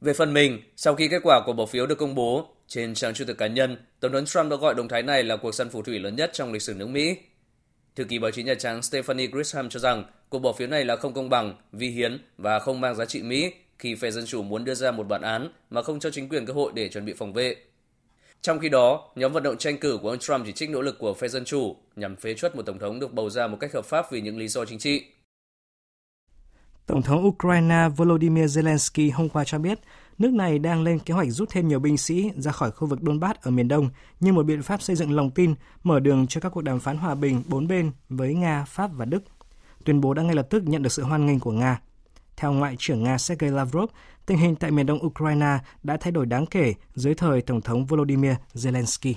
Về 0.00 0.12
phần 0.12 0.34
mình, 0.34 0.60
sau 0.76 0.94
khi 0.94 1.08
kết 1.08 1.20
quả 1.22 1.40
của 1.46 1.52
bỏ 1.52 1.66
phiếu 1.66 1.86
được 1.86 1.98
công 1.98 2.14
bố, 2.14 2.48
trên 2.68 2.94
trang 2.94 3.12
Twitter 3.12 3.34
cá 3.34 3.46
nhân, 3.46 3.76
Tổng 4.00 4.12
thống 4.12 4.26
Trump 4.26 4.50
đã 4.50 4.56
gọi 4.56 4.74
động 4.74 4.88
thái 4.88 5.02
này 5.02 5.24
là 5.24 5.36
cuộc 5.36 5.52
săn 5.54 5.70
phù 5.70 5.82
thủy 5.82 5.98
lớn 5.98 6.16
nhất 6.16 6.30
trong 6.32 6.52
lịch 6.52 6.62
sử 6.62 6.74
nước 6.74 6.88
Mỹ. 6.88 7.16
Thư 7.96 8.04
ký 8.04 8.18
báo 8.18 8.30
chí 8.30 8.42
Nhà 8.42 8.54
Trắng 8.54 8.82
Stephanie 8.82 9.26
Grisham 9.26 9.68
cho 9.68 9.80
rằng 9.80 10.04
cuộc 10.28 10.38
bỏ 10.38 10.52
phiếu 10.52 10.68
này 10.68 10.84
là 10.84 10.96
không 10.96 11.14
công 11.14 11.30
bằng, 11.30 11.54
vi 11.72 11.88
hiến 11.88 12.18
và 12.38 12.58
không 12.58 12.80
mang 12.80 12.94
giá 12.94 13.04
trị 13.04 13.22
Mỹ 13.22 13.52
khi 13.78 13.94
phe 13.94 14.10
Dân 14.10 14.26
Chủ 14.26 14.42
muốn 14.42 14.64
đưa 14.64 14.74
ra 14.74 14.90
một 14.90 15.08
bản 15.08 15.22
án 15.22 15.48
mà 15.70 15.82
không 15.82 16.00
cho 16.00 16.10
chính 16.10 16.28
quyền 16.28 16.46
cơ 16.46 16.52
hội 16.52 16.72
để 16.74 16.88
chuẩn 16.88 17.04
bị 17.04 17.14
phòng 17.18 17.32
vệ. 17.32 17.56
Trong 18.42 18.58
khi 18.58 18.68
đó, 18.68 19.10
nhóm 19.14 19.32
vận 19.32 19.42
động 19.42 19.58
tranh 19.58 19.78
cử 19.78 19.98
của 20.02 20.08
ông 20.10 20.18
Trump 20.18 20.46
chỉ 20.46 20.52
trích 20.52 20.70
nỗ 20.70 20.82
lực 20.82 20.98
của 20.98 21.14
phe 21.14 21.28
Dân 21.28 21.44
Chủ 21.44 21.76
nhằm 21.96 22.16
phế 22.16 22.34
chuất 22.34 22.56
một 22.56 22.62
tổng 22.66 22.78
thống 22.78 23.00
được 23.00 23.12
bầu 23.12 23.30
ra 23.30 23.46
một 23.46 23.56
cách 23.60 23.74
hợp 23.74 23.84
pháp 23.84 24.10
vì 24.10 24.20
những 24.20 24.38
lý 24.38 24.48
do 24.48 24.64
chính 24.64 24.78
trị. 24.78 25.04
Tổng 26.86 27.02
thống 27.02 27.26
Ukraine 27.26 27.88
Volodymyr 27.96 28.58
Zelensky 28.58 29.10
hôm 29.14 29.28
qua 29.28 29.44
cho 29.44 29.58
biết 29.58 29.78
nước 30.18 30.32
này 30.32 30.58
đang 30.58 30.82
lên 30.82 30.98
kế 30.98 31.14
hoạch 31.14 31.28
rút 31.30 31.48
thêm 31.50 31.68
nhiều 31.68 31.80
binh 31.80 31.98
sĩ 31.98 32.30
ra 32.36 32.52
khỏi 32.52 32.70
khu 32.70 32.86
vực 32.86 32.98
Donbass 33.02 33.40
ở 33.40 33.50
miền 33.50 33.68
Đông 33.68 33.90
như 34.20 34.32
một 34.32 34.46
biện 34.46 34.62
pháp 34.62 34.82
xây 34.82 34.96
dựng 34.96 35.12
lòng 35.12 35.30
tin, 35.30 35.54
mở 35.82 36.00
đường 36.00 36.26
cho 36.26 36.40
các 36.40 36.48
cuộc 36.48 36.62
đàm 36.62 36.80
phán 36.80 36.96
hòa 36.96 37.14
bình 37.14 37.42
bốn 37.46 37.68
bên 37.68 37.90
với 38.08 38.34
Nga, 38.34 38.64
Pháp 38.64 38.90
và 38.94 39.04
Đức. 39.04 39.24
Tuyên 39.84 40.00
bố 40.00 40.14
đã 40.14 40.22
ngay 40.22 40.34
lập 40.34 40.46
tức 40.50 40.62
nhận 40.66 40.82
được 40.82 40.92
sự 40.92 41.02
hoan 41.02 41.26
nghênh 41.26 41.40
của 41.40 41.52
Nga. 41.52 41.80
Theo 42.36 42.52
Ngoại 42.52 42.76
trưởng 42.78 43.02
Nga 43.02 43.18
Sergei 43.18 43.50
Lavrov, 43.50 43.90
tình 44.26 44.38
hình 44.38 44.56
tại 44.56 44.70
miền 44.70 44.86
đông 44.86 45.06
Ukraine 45.06 45.58
đã 45.82 45.96
thay 45.96 46.12
đổi 46.12 46.26
đáng 46.26 46.46
kể 46.46 46.74
dưới 46.94 47.14
thời 47.14 47.42
Tổng 47.42 47.60
thống 47.60 47.86
Volodymyr 47.86 48.34
Zelensky. 48.54 49.14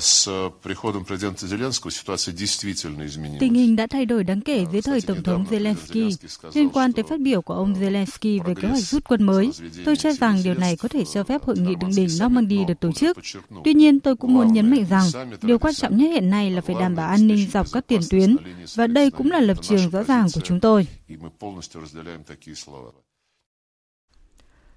С 0.00 0.28
приходом 0.62 1.04
президента 1.04 1.46
Зеленского 1.46 1.90
ситуация 1.90 2.34
действительно 2.34 3.06
изменилась. 3.06 3.40
Tình 3.40 3.54
hình 3.54 3.76
đã 3.76 3.86
thay 3.86 4.06
đổi 4.06 4.24
đáng 4.24 4.40
kể 4.40 4.64
dưới 4.72 4.82
thời 4.82 5.00
Tổng 5.00 5.22
thống 5.22 5.44
Zelensky. 5.50 6.10
Liên 6.54 6.68
quan 6.68 6.92
tới 6.92 7.04
phát 7.08 7.20
biểu 7.20 7.42
của 7.42 7.54
ông 7.54 7.74
Zelensky 7.74 8.42
về 8.42 8.54
kế 8.54 8.68
hoạch 8.68 8.82
rút 8.82 9.04
quân 9.08 9.22
mới, 9.22 9.50
tôi 9.84 9.96
cho 9.96 10.12
rằng 10.12 10.40
điều 10.44 10.54
này 10.54 10.76
có 10.76 10.88
thể 10.88 11.04
cho 11.04 11.24
phép 11.24 11.42
hội 11.42 11.58
nghị 11.58 11.74
thượng 11.80 11.94
đỉnh 11.96 12.08
Normandy 12.20 12.64
được 12.64 12.80
tổ 12.80 12.92
chức. 12.92 13.18
Tuy 13.64 13.74
nhiên, 13.74 14.00
tôi 14.00 14.16
cũng 14.16 14.34
muốn 14.34 14.52
nhấn 14.52 14.70
mạnh 14.70 14.84
rằng 14.90 15.30
điều 15.42 15.58
quan 15.58 15.74
trọng 15.74 15.96
nhất 15.96 16.06
hiện 16.06 16.30
nay 16.30 16.50
là 16.50 16.60
phải 16.60 16.76
đảm 16.80 16.94
bảo 16.94 17.08
an 17.08 17.26
ninh 17.26 17.50
dọc 17.52 17.66
các 17.72 17.86
tiền 17.86 18.00
tuyến, 18.10 18.36
và 18.74 18.86
đây 18.86 19.10
cũng 19.10 19.30
là 19.30 19.40
lập 19.40 19.56
trường 19.62 19.90
rõ 19.90 20.02
ràng 20.02 20.26
của 20.34 20.40
chúng 20.40 20.60
tôi. 20.60 20.86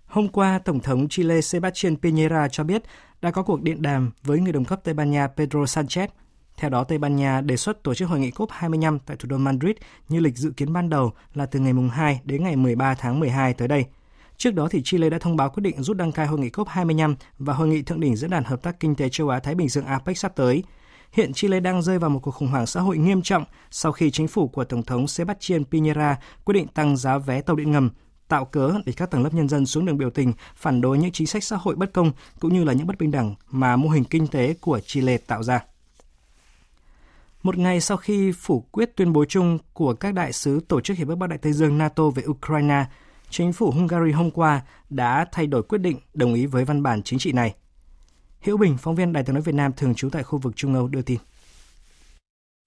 Hôm 0.05 0.27
qua, 0.29 0.59
Tổng 0.65 0.79
thống 0.79 1.09
Chile 1.09 1.41
Sebastián 1.41 1.95
Piñera 1.95 2.47
cho 2.51 2.63
biết 2.63 2.83
đã 3.22 3.30
có 3.30 3.42
cuộc 3.42 3.62
điện 3.62 3.82
đàm 3.82 4.10
với 4.22 4.40
người 4.40 4.52
đồng 4.52 4.64
cấp 4.64 4.80
Tây 4.84 4.94
Ban 4.94 5.10
Nha 5.10 5.26
Pedro 5.26 5.60
Sanchez. 5.60 6.08
Theo 6.56 6.70
đó, 6.70 6.84
Tây 6.84 6.98
Ban 6.98 7.16
Nha 7.16 7.40
đề 7.40 7.56
xuất 7.56 7.82
tổ 7.82 7.94
chức 7.94 8.08
hội 8.08 8.20
nghị 8.20 8.30
COP25 8.30 8.98
tại 9.06 9.16
thủ 9.16 9.28
đô 9.28 9.38
Madrid 9.38 9.76
như 10.08 10.20
lịch 10.20 10.36
dự 10.36 10.50
kiến 10.50 10.72
ban 10.72 10.90
đầu 10.90 11.12
là 11.34 11.46
từ 11.46 11.60
ngày 11.60 11.72
2 11.92 12.20
đến 12.24 12.44
ngày 12.44 12.56
13 12.56 12.94
tháng 12.94 13.20
12 13.20 13.54
tới 13.54 13.68
đây. 13.68 13.84
Trước 14.36 14.54
đó 14.54 14.68
thì 14.70 14.82
Chile 14.84 15.10
đã 15.10 15.18
thông 15.18 15.36
báo 15.36 15.50
quyết 15.50 15.60
định 15.60 15.82
rút 15.82 15.96
đăng 15.96 16.12
cai 16.12 16.26
hội 16.26 16.38
nghị 16.38 16.50
COP25 16.50 17.14
và 17.38 17.54
hội 17.54 17.68
nghị 17.68 17.82
thượng 17.82 18.00
đỉnh 18.00 18.16
diễn 18.16 18.30
đàn 18.30 18.44
hợp 18.44 18.62
tác 18.62 18.80
kinh 18.80 18.94
tế 18.94 19.08
châu 19.08 19.28
Á 19.28 19.40
Thái 19.40 19.54
Bình 19.54 19.68
Dương 19.68 19.84
APEC 19.84 20.18
sắp 20.18 20.32
tới. 20.36 20.62
Hiện 21.12 21.32
Chile 21.32 21.60
đang 21.60 21.82
rơi 21.82 21.98
vào 21.98 22.10
một 22.10 22.20
cuộc 22.22 22.30
khủng 22.30 22.48
hoảng 22.48 22.66
xã 22.66 22.80
hội 22.80 22.98
nghiêm 22.98 23.22
trọng 23.22 23.44
sau 23.70 23.92
khi 23.92 24.10
chính 24.10 24.28
phủ 24.28 24.48
của 24.48 24.64
Tổng 24.64 24.82
thống 24.82 25.08
Sebastián 25.08 25.62
Piñera 25.70 26.14
quyết 26.44 26.54
định 26.54 26.68
tăng 26.68 26.96
giá 26.96 27.18
vé 27.18 27.40
tàu 27.40 27.56
điện 27.56 27.70
ngầm, 27.70 27.90
tạo 28.28 28.44
cớ 28.44 28.72
để 28.86 28.92
các 28.96 29.10
tầng 29.10 29.22
lớp 29.22 29.34
nhân 29.34 29.48
dân 29.48 29.66
xuống 29.66 29.86
đường 29.86 29.98
biểu 29.98 30.10
tình 30.10 30.32
phản 30.56 30.80
đối 30.80 30.98
những 30.98 31.12
chính 31.12 31.26
sách 31.26 31.44
xã 31.44 31.56
hội 31.56 31.76
bất 31.76 31.92
công 31.92 32.12
cũng 32.40 32.54
như 32.54 32.64
là 32.64 32.72
những 32.72 32.86
bất 32.86 32.98
bình 32.98 33.10
đẳng 33.10 33.34
mà 33.50 33.76
mô 33.76 33.88
hình 33.88 34.04
kinh 34.04 34.26
tế 34.26 34.54
của 34.60 34.80
Chile 34.80 35.18
tạo 35.18 35.42
ra. 35.42 35.64
Một 37.42 37.58
ngày 37.58 37.80
sau 37.80 37.96
khi 37.96 38.32
phủ 38.32 38.60
quyết 38.60 38.96
tuyên 38.96 39.12
bố 39.12 39.24
chung 39.24 39.58
của 39.72 39.94
các 39.94 40.14
đại 40.14 40.32
sứ 40.32 40.60
Tổ 40.68 40.80
chức 40.80 40.96
Hiệp 40.96 41.08
ước 41.08 41.14
Bắc 41.14 41.26
Đại 41.26 41.38
Tây 41.38 41.52
Dương 41.52 41.78
NATO 41.78 42.10
về 42.10 42.22
Ukraine, 42.26 42.84
chính 43.30 43.52
phủ 43.52 43.70
Hungary 43.70 44.12
hôm 44.12 44.30
qua 44.30 44.62
đã 44.90 45.26
thay 45.32 45.46
đổi 45.46 45.62
quyết 45.62 45.78
định 45.78 45.98
đồng 46.14 46.34
ý 46.34 46.46
với 46.46 46.64
văn 46.64 46.82
bản 46.82 47.02
chính 47.02 47.18
trị 47.18 47.32
này. 47.32 47.54
Hiễu 48.40 48.56
Bình, 48.56 48.76
phóng 48.76 48.94
viên 48.94 49.12
Đài 49.12 49.22
tiếng 49.22 49.34
nói 49.34 49.42
Việt 49.42 49.54
Nam 49.54 49.72
thường 49.76 49.94
trú 49.94 50.10
tại 50.10 50.22
khu 50.22 50.38
vực 50.38 50.56
Trung 50.56 50.74
Âu 50.74 50.88
đưa 50.88 51.02
tin. 51.02 51.18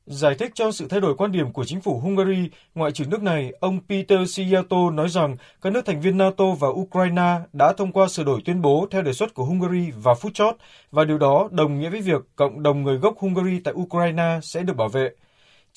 Giải 0.09 0.35
thích 0.35 0.51
cho 0.55 0.71
sự 0.71 0.87
thay 0.87 1.01
đổi 1.01 1.15
quan 1.15 1.31
điểm 1.31 1.51
của 1.51 1.65
chính 1.65 1.81
phủ 1.81 1.99
Hungary, 1.99 2.49
Ngoại 2.75 2.91
trưởng 2.91 3.09
nước 3.09 3.23
này, 3.23 3.51
ông 3.59 3.79
Peter 3.89 4.19
Szijjarto 4.19 4.95
nói 4.95 5.09
rằng 5.09 5.35
các 5.61 5.73
nước 5.73 5.85
thành 5.85 6.01
viên 6.01 6.17
NATO 6.17 6.45
và 6.59 6.67
Ukraine 6.67 7.35
đã 7.53 7.73
thông 7.73 7.91
qua 7.91 8.07
sửa 8.07 8.23
đổi 8.23 8.41
tuyên 8.45 8.61
bố 8.61 8.87
theo 8.91 9.01
đề 9.01 9.13
xuất 9.13 9.33
của 9.33 9.45
Hungary 9.45 9.91
và 9.91 10.13
phút 10.13 10.33
chót, 10.33 10.55
và 10.91 11.05
điều 11.05 11.17
đó 11.17 11.49
đồng 11.51 11.79
nghĩa 11.79 11.89
với 11.89 12.01
việc 12.01 12.21
cộng 12.35 12.63
đồng 12.63 12.83
người 12.83 12.97
gốc 12.97 13.19
Hungary 13.19 13.59
tại 13.59 13.73
Ukraine 13.73 14.39
sẽ 14.43 14.63
được 14.63 14.75
bảo 14.77 14.87
vệ. 14.89 15.09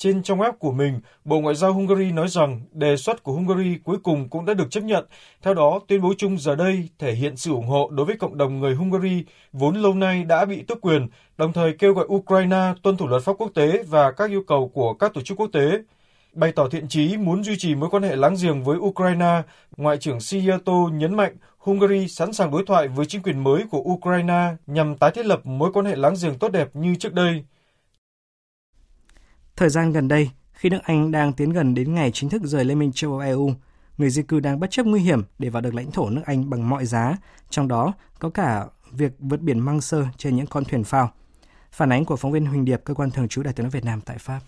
Trên 0.03 0.23
trong 0.23 0.39
web 0.39 0.51
của 0.59 0.71
mình, 0.71 0.99
Bộ 1.25 1.39
Ngoại 1.39 1.55
giao 1.55 1.73
Hungary 1.73 2.11
nói 2.11 2.27
rằng 2.27 2.61
đề 2.71 2.97
xuất 2.97 3.23
của 3.23 3.33
Hungary 3.33 3.77
cuối 3.83 3.97
cùng 4.03 4.29
cũng 4.29 4.45
đã 4.45 4.53
được 4.53 4.71
chấp 4.71 4.83
nhận. 4.83 5.05
Theo 5.41 5.53
đó, 5.53 5.79
tuyên 5.87 6.01
bố 6.01 6.13
chung 6.17 6.37
giờ 6.37 6.55
đây 6.55 6.89
thể 6.99 7.13
hiện 7.13 7.37
sự 7.37 7.51
ủng 7.51 7.67
hộ 7.67 7.89
đối 7.91 8.05
với 8.05 8.17
cộng 8.17 8.37
đồng 8.37 8.59
người 8.59 8.75
Hungary 8.75 9.23
vốn 9.51 9.75
lâu 9.75 9.93
nay 9.93 10.23
đã 10.23 10.45
bị 10.45 10.61
tước 10.61 10.81
quyền, 10.81 11.07
đồng 11.37 11.53
thời 11.53 11.73
kêu 11.73 11.93
gọi 11.93 12.05
Ukraine 12.07 12.73
tuân 12.83 12.97
thủ 12.97 13.07
luật 13.07 13.23
pháp 13.23 13.33
quốc 13.37 13.51
tế 13.55 13.83
và 13.87 14.11
các 14.11 14.29
yêu 14.29 14.43
cầu 14.47 14.71
của 14.73 14.93
các 14.93 15.13
tổ 15.13 15.21
chức 15.21 15.39
quốc 15.39 15.49
tế. 15.53 15.71
Bày 16.33 16.51
tỏ 16.51 16.69
thiện 16.69 16.87
chí 16.87 17.17
muốn 17.17 17.43
duy 17.43 17.55
trì 17.57 17.75
mối 17.75 17.89
quan 17.89 18.03
hệ 18.03 18.15
láng 18.15 18.35
giềng 18.41 18.63
với 18.63 18.77
Ukraine, 18.77 19.41
Ngoại 19.77 19.97
trưởng 19.97 20.19
Siyato 20.19 20.89
nhấn 20.93 21.15
mạnh 21.15 21.35
Hungary 21.57 22.07
sẵn 22.07 22.33
sàng 22.33 22.51
đối 22.51 22.65
thoại 22.65 22.87
với 22.87 23.05
chính 23.05 23.21
quyền 23.21 23.43
mới 23.43 23.63
của 23.71 23.79
Ukraine 23.79 24.55
nhằm 24.67 24.95
tái 24.95 25.11
thiết 25.11 25.25
lập 25.25 25.45
mối 25.45 25.71
quan 25.73 25.85
hệ 25.85 25.95
láng 25.95 26.15
giềng 26.23 26.39
tốt 26.39 26.51
đẹp 26.51 26.69
như 26.73 26.95
trước 26.95 27.13
đây. 27.13 27.43
Thời 29.63 29.69
gian 29.69 29.91
gần 29.91 30.07
đây, 30.07 30.29
khi 30.53 30.69
nước 30.69 30.79
Anh 30.83 31.11
đang 31.11 31.33
tiến 31.33 31.49
gần 31.49 31.73
đến 31.73 31.93
ngày 31.93 32.11
chính 32.11 32.29
thức 32.29 32.41
rời 32.45 32.65
Liên 32.65 32.79
minh 32.79 32.91
châu 32.91 33.11
Âu 33.11 33.19
EU, 33.19 33.51
người 33.97 34.09
di 34.09 34.23
cư 34.23 34.39
đang 34.39 34.59
bất 34.59 34.71
chấp 34.71 34.85
nguy 34.85 34.99
hiểm 34.99 35.21
để 35.39 35.49
vào 35.49 35.61
được 35.61 35.73
lãnh 35.73 35.91
thổ 35.91 36.09
nước 36.09 36.21
Anh 36.25 36.49
bằng 36.49 36.69
mọi 36.69 36.85
giá, 36.85 37.17
trong 37.49 37.67
đó 37.67 37.93
có 38.19 38.29
cả 38.29 38.65
việc 38.91 39.11
vượt 39.19 39.39
biển 39.41 39.59
măng 39.59 39.81
sơ 39.81 40.05
trên 40.17 40.35
những 40.35 40.47
con 40.47 40.65
thuyền 40.65 40.83
phao. 40.83 41.11
Phản 41.71 41.91
ánh 41.91 42.05
của 42.05 42.15
phóng 42.15 42.31
viên 42.31 42.45
Huỳnh 42.45 42.65
Điệp, 42.65 42.81
cơ 42.83 42.93
quan 42.93 43.11
thường 43.11 43.27
trú 43.27 43.43
đại 43.43 43.53
tướng 43.53 43.69
Việt 43.69 43.85
Nam 43.85 44.01
tại 44.01 44.17
Pháp. 44.17 44.39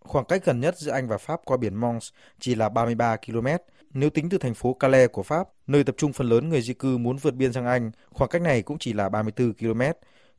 Khoảng 0.00 0.24
cách 0.24 0.44
gần 0.44 0.60
nhất 0.60 0.78
giữa 0.78 0.92
Anh 0.92 1.08
và 1.08 1.18
Pháp 1.18 1.40
qua 1.44 1.56
biển 1.56 1.74
Mons 1.74 2.08
chỉ 2.40 2.54
là 2.54 2.68
33 2.68 3.16
km. 3.16 3.46
Nếu 3.94 4.10
tính 4.10 4.28
từ 4.28 4.38
thành 4.38 4.54
phố 4.54 4.74
Calais 4.74 5.10
của 5.12 5.22
Pháp, 5.22 5.48
nơi 5.66 5.84
tập 5.84 5.94
trung 5.98 6.12
phần 6.12 6.28
lớn 6.28 6.48
người 6.48 6.62
di 6.62 6.74
cư 6.74 6.98
muốn 6.98 7.16
vượt 7.16 7.34
biên 7.34 7.52
sang 7.52 7.66
Anh, 7.66 7.90
khoảng 8.10 8.30
cách 8.30 8.42
này 8.42 8.62
cũng 8.62 8.78
chỉ 8.78 8.92
là 8.92 9.08
34 9.08 9.52
km. 9.54 9.82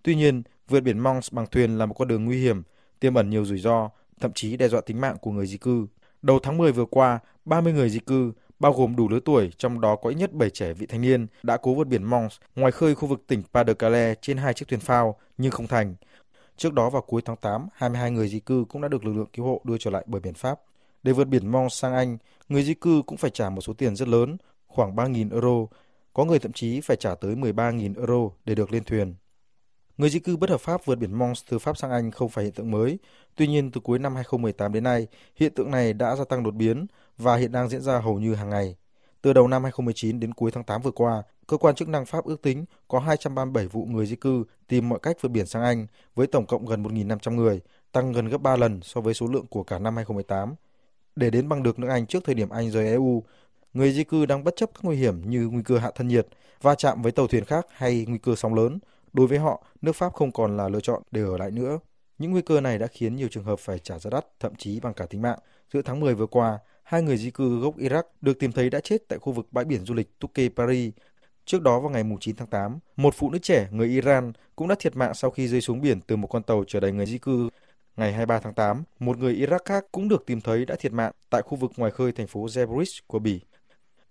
Tuy 0.04 0.16
nhiên, 0.16 0.44
vượt 0.68 0.80
biển 0.80 1.00
Mons 1.00 1.34
bằng 1.34 1.46
thuyền 1.52 1.78
là 1.78 1.86
một 1.86 1.94
con 1.94 2.08
đường 2.08 2.26
nguy 2.26 2.42
hiểm 2.42 2.64
tiềm 3.04 3.14
ẩn 3.14 3.30
nhiều 3.30 3.46
rủi 3.46 3.60
ro, 3.60 3.90
thậm 4.20 4.34
chí 4.34 4.58
đe 4.58 4.68
dọa 4.68 4.82
tính 4.82 5.02
mạng 5.02 5.18
của 5.22 5.32
người 5.32 5.48
di 5.48 5.58
cư. 5.58 5.88
Đầu 6.22 6.40
tháng 6.44 6.58
10 6.58 6.72
vừa 6.72 6.86
qua, 6.86 7.20
30 7.46 7.74
người 7.74 7.90
di 7.90 8.00
cư, 8.00 8.32
bao 8.60 8.74
gồm 8.74 8.96
đủ 8.96 9.10
lứa 9.10 9.20
tuổi, 9.26 9.52
trong 9.58 9.82
đó 9.82 9.96
có 9.96 10.10
ít 10.10 10.16
nhất 10.16 10.34
7 10.34 10.50
trẻ 10.50 10.74
vị 10.74 10.86
thanh 10.86 11.02
niên, 11.02 11.28
đã 11.44 11.58
cố 11.58 11.74
vượt 11.74 11.88
biển 11.88 12.04
Mons 12.04 12.36
ngoài 12.56 12.72
khơi 12.72 12.96
khu 12.96 13.08
vực 13.08 13.24
tỉnh 13.28 13.44
Pas-de-Calais 13.54 14.16
trên 14.22 14.38
hai 14.38 14.54
chiếc 14.54 14.68
thuyền 14.68 14.80
phao 14.80 15.16
nhưng 15.38 15.52
không 15.52 15.68
thành. 15.68 15.96
Trước 16.58 16.74
đó 16.74 16.90
vào 16.90 17.02
cuối 17.02 17.22
tháng 17.26 17.36
8, 17.36 17.68
22 17.74 18.12
người 18.12 18.28
di 18.28 18.40
cư 18.40 18.66
cũng 18.70 18.82
đã 18.82 18.88
được 18.88 19.06
lực 19.06 19.14
lượng 19.14 19.30
cứu 19.34 19.46
hộ 19.46 19.62
đưa 19.64 19.78
trở 19.78 19.92
lại 19.92 20.04
bờ 20.08 20.20
biển 20.20 20.34
Pháp. 20.34 20.62
Để 21.04 21.12
vượt 21.12 21.28
biển 21.28 21.52
Mons 21.52 21.74
sang 21.74 21.94
Anh, 21.94 22.18
người 22.50 22.64
di 22.64 22.74
cư 22.74 23.02
cũng 23.06 23.18
phải 23.18 23.32
trả 23.32 23.50
một 23.50 23.62
số 23.62 23.74
tiền 23.74 23.96
rất 23.96 24.08
lớn, 24.08 24.38
khoảng 24.68 24.96
3.000 24.96 25.32
euro. 25.32 25.68
Có 26.14 26.26
người 26.26 26.40
thậm 26.40 26.52
chí 26.54 26.82
phải 26.82 26.98
trả 26.98 27.16
tới 27.16 27.36
13.000 27.36 27.96
euro 27.98 28.30
để 28.46 28.56
được 28.56 28.72
lên 28.72 28.84
thuyền. 28.84 29.16
Người 29.98 30.10
di 30.10 30.20
cư 30.20 30.38
bất 30.38 30.50
hợp 30.50 30.62
pháp 30.62 30.86
vượt 30.86 30.96
biển 30.96 31.14
Mons 31.14 31.44
từ 31.50 31.60
Pháp 31.60 31.78
sang 31.78 31.92
Anh 31.92 32.12
không 32.12 32.30
phải 32.30 32.44
hiện 32.44 32.54
tượng 32.54 32.72
mới. 32.72 33.00
Tuy 33.36 33.48
nhiên, 33.48 33.72
từ 33.72 33.82
cuối 33.82 34.00
năm 34.00 34.16
2018 34.16 34.74
đến 34.74 34.84
nay, 34.84 35.08
hiện 35.36 35.54
tượng 35.56 35.72
này 35.72 35.94
đã 35.94 36.16
gia 36.16 36.24
tăng 36.26 36.44
đột 36.44 36.52
biến 36.52 36.86
và 37.18 37.36
hiện 37.36 37.52
đang 37.52 37.70
diễn 37.70 37.82
ra 37.82 38.00
hầu 38.00 38.20
như 38.20 38.36
hàng 38.36 38.50
ngày. 38.50 38.76
Từ 39.22 39.34
đầu 39.34 39.48
năm 39.48 39.64
2019 39.64 40.20
đến 40.20 40.34
cuối 40.34 40.52
tháng 40.52 40.64
8 40.64 40.82
vừa 40.82 40.92
qua, 40.92 41.24
cơ 41.48 41.58
quan 41.58 41.76
chức 41.76 41.88
năng 41.88 42.06
Pháp 42.06 42.26
ước 42.26 42.42
tính 42.42 42.66
có 42.88 43.00
237 43.00 43.68
vụ 43.68 43.86
người 43.86 44.06
di 44.06 44.16
cư 44.16 44.44
tìm 44.68 44.90
mọi 44.90 45.00
cách 45.00 45.18
vượt 45.22 45.30
biển 45.30 45.46
sang 45.46 45.64
Anh 45.64 45.88
với 46.16 46.28
tổng 46.28 46.46
cộng 46.46 46.66
gần 46.66 46.84
1.500 46.84 47.36
người, 47.36 47.62
tăng 47.92 48.12
gần 48.12 48.30
gấp 48.30 48.42
3 48.42 48.56
lần 48.56 48.80
so 48.82 49.02
với 49.02 49.14
số 49.14 49.28
lượng 49.28 49.46
của 49.48 49.64
cả 49.64 49.80
năm 49.80 49.96
2018. 49.96 50.56
Để 51.16 51.30
đến 51.30 51.50
bằng 51.50 51.64
được 51.64 51.80
nước 51.80 51.88
Anh 51.88 52.06
trước 52.06 52.24
thời 52.26 52.36
điểm 52.36 52.50
Anh 52.50 52.72
rời 52.72 52.88
EU, 52.88 53.24
người 53.74 53.92
di 53.92 54.04
cư 54.04 54.26
đang 54.26 54.44
bất 54.44 54.56
chấp 54.56 54.70
các 54.74 54.84
nguy 54.84 54.96
hiểm 54.96 55.30
như 55.30 55.48
nguy 55.52 55.64
cơ 55.64 55.78
hạ 55.78 55.92
thân 55.96 56.08
nhiệt, 56.08 56.28
va 56.62 56.76
chạm 56.76 57.02
với 57.02 57.12
tàu 57.12 57.28
thuyền 57.28 57.46
khác 57.46 57.66
hay 57.72 58.06
nguy 58.08 58.18
cơ 58.18 58.36
sóng 58.36 58.54
lớn– 58.54 58.80
Đối 59.14 59.28
với 59.28 59.40
họ, 59.40 59.66
nước 59.82 59.96
Pháp 59.96 60.14
không 60.14 60.32
còn 60.32 60.58
là 60.58 60.70
lựa 60.70 60.80
chọn 60.80 61.02
để 61.12 61.22
ở 61.22 61.38
lại 61.38 61.52
nữa. 61.52 61.80
Những 62.18 62.32
nguy 62.32 62.42
cơ 62.42 62.62
này 62.62 62.78
đã 62.80 62.88
khiến 62.88 63.16
nhiều 63.16 63.28
trường 63.32 63.44
hợp 63.44 63.60
phải 63.60 63.80
trả 63.80 64.00
giá 64.00 64.10
đắt, 64.10 64.26
thậm 64.40 64.56
chí 64.56 64.80
bằng 64.80 64.94
cả 64.94 65.06
tính 65.06 65.22
mạng. 65.22 65.40
Giữa 65.74 65.82
tháng 65.82 66.00
10 66.00 66.16
vừa 66.16 66.28
qua, 66.28 66.60
hai 66.84 67.02
người 67.02 67.18
di 67.18 67.32
cư 67.32 67.60
gốc 67.60 67.78
Iraq 67.78 68.04
được 68.22 68.40
tìm 68.40 68.52
thấy 68.52 68.70
đã 68.70 68.80
chết 68.80 68.98
tại 69.08 69.20
khu 69.20 69.34
vực 69.34 69.48
bãi 69.52 69.66
biển 69.66 69.86
du 69.86 69.94
lịch 69.94 70.20
Touquet 70.20 70.52
Paris. 70.56 70.94
Trước 71.46 71.62
đó 71.62 71.80
vào 71.80 71.90
ngày 71.90 72.04
9 72.20 72.36
tháng 72.36 72.48
8, 72.48 72.80
một 72.96 73.14
phụ 73.18 73.30
nữ 73.30 73.40
trẻ 73.40 73.68
người 73.72 73.88
Iran 73.88 74.34
cũng 74.56 74.68
đã 74.68 74.76
thiệt 74.80 74.96
mạng 74.96 75.14
sau 75.14 75.32
khi 75.32 75.48
rơi 75.48 75.62
xuống 75.62 75.82
biển 75.82 76.02
từ 76.02 76.16
một 76.16 76.28
con 76.28 76.44
tàu 76.44 76.64
chở 76.68 76.80
đầy 76.80 76.92
người 76.92 77.06
di 77.06 77.18
cư. 77.18 77.50
Ngày 77.98 78.12
23 78.12 78.40
tháng 78.40 78.54
8, 78.54 78.84
một 79.00 79.18
người 79.18 79.36
Iraq 79.36 79.60
khác 79.66 79.86
cũng 79.92 80.08
được 80.08 80.26
tìm 80.26 80.42
thấy 80.42 80.66
đã 80.66 80.76
thiệt 80.80 80.94
mạng 80.94 81.12
tại 81.30 81.42
khu 81.42 81.56
vực 81.56 81.72
ngoài 81.78 81.92
khơi 81.92 82.12
thành 82.12 82.28
phố 82.28 82.46
Zebrich 82.46 83.00
của 83.08 83.20
Bỉ. 83.20 83.42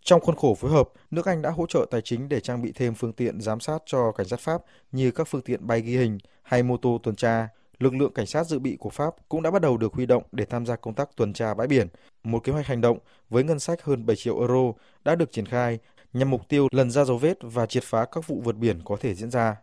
Trong 0.05 0.21
khuôn 0.21 0.37
khổ 0.37 0.55
phối 0.55 0.71
hợp, 0.71 0.89
nước 1.11 1.27
Anh 1.27 1.43
đã 1.43 1.51
hỗ 1.51 1.67
trợ 1.67 1.87
tài 1.91 2.01
chính 2.01 2.29
để 2.29 2.41
trang 2.41 2.63
bị 2.63 2.73
thêm 2.75 2.95
phương 2.95 3.13
tiện 3.13 3.41
giám 3.41 3.61
sát 3.61 3.83
cho 3.87 4.13
cảnh 4.13 4.29
sát 4.29 4.41
Pháp 4.41 4.63
như 4.93 5.11
các 5.11 5.29
phương 5.29 5.43
tiện 5.43 5.67
bay 5.67 5.81
ghi 5.81 5.97
hình 5.97 6.19
hay 6.43 6.63
mô 6.63 6.77
tô 6.77 7.01
tuần 7.03 7.17
tra. 7.17 7.49
Lực 7.79 7.95
lượng 7.95 8.13
cảnh 8.15 8.27
sát 8.27 8.47
dự 8.47 8.59
bị 8.59 8.77
của 8.77 8.91
Pháp 8.91 9.15
cũng 9.29 9.43
đã 9.43 9.51
bắt 9.51 9.63
đầu 9.63 9.77
được 9.77 9.93
huy 9.93 10.07
động 10.07 10.23
để 10.33 10.45
tham 10.45 10.67
gia 10.67 10.77
công 10.77 10.95
tác 10.95 11.17
tuần 11.17 11.33
tra 11.33 11.55
bãi 11.55 11.67
biển. 11.67 11.89
Một 12.25 12.45
kế 12.45 12.53
hoạch 12.53 12.67
hành 12.67 12.81
động 12.81 12.99
với 13.31 13.45
ngân 13.45 13.59
sách 13.59 13.83
hơn 13.83 14.07
7 14.07 14.17
triệu 14.17 14.39
euro 14.39 14.73
đã 15.05 15.15
được 15.15 15.33
triển 15.33 15.47
khai 15.47 15.79
nhằm 16.13 16.31
mục 16.31 16.49
tiêu 16.49 16.69
lần 16.71 16.91
ra 16.91 17.05
dấu 17.05 17.19
vết 17.19 17.39
và 17.41 17.67
triệt 17.67 17.83
phá 17.83 18.05
các 18.05 18.27
vụ 18.27 18.41
vượt 18.45 18.57
biển 18.57 18.81
có 18.85 18.97
thể 19.01 19.15
diễn 19.15 19.31
ra. 19.31 19.57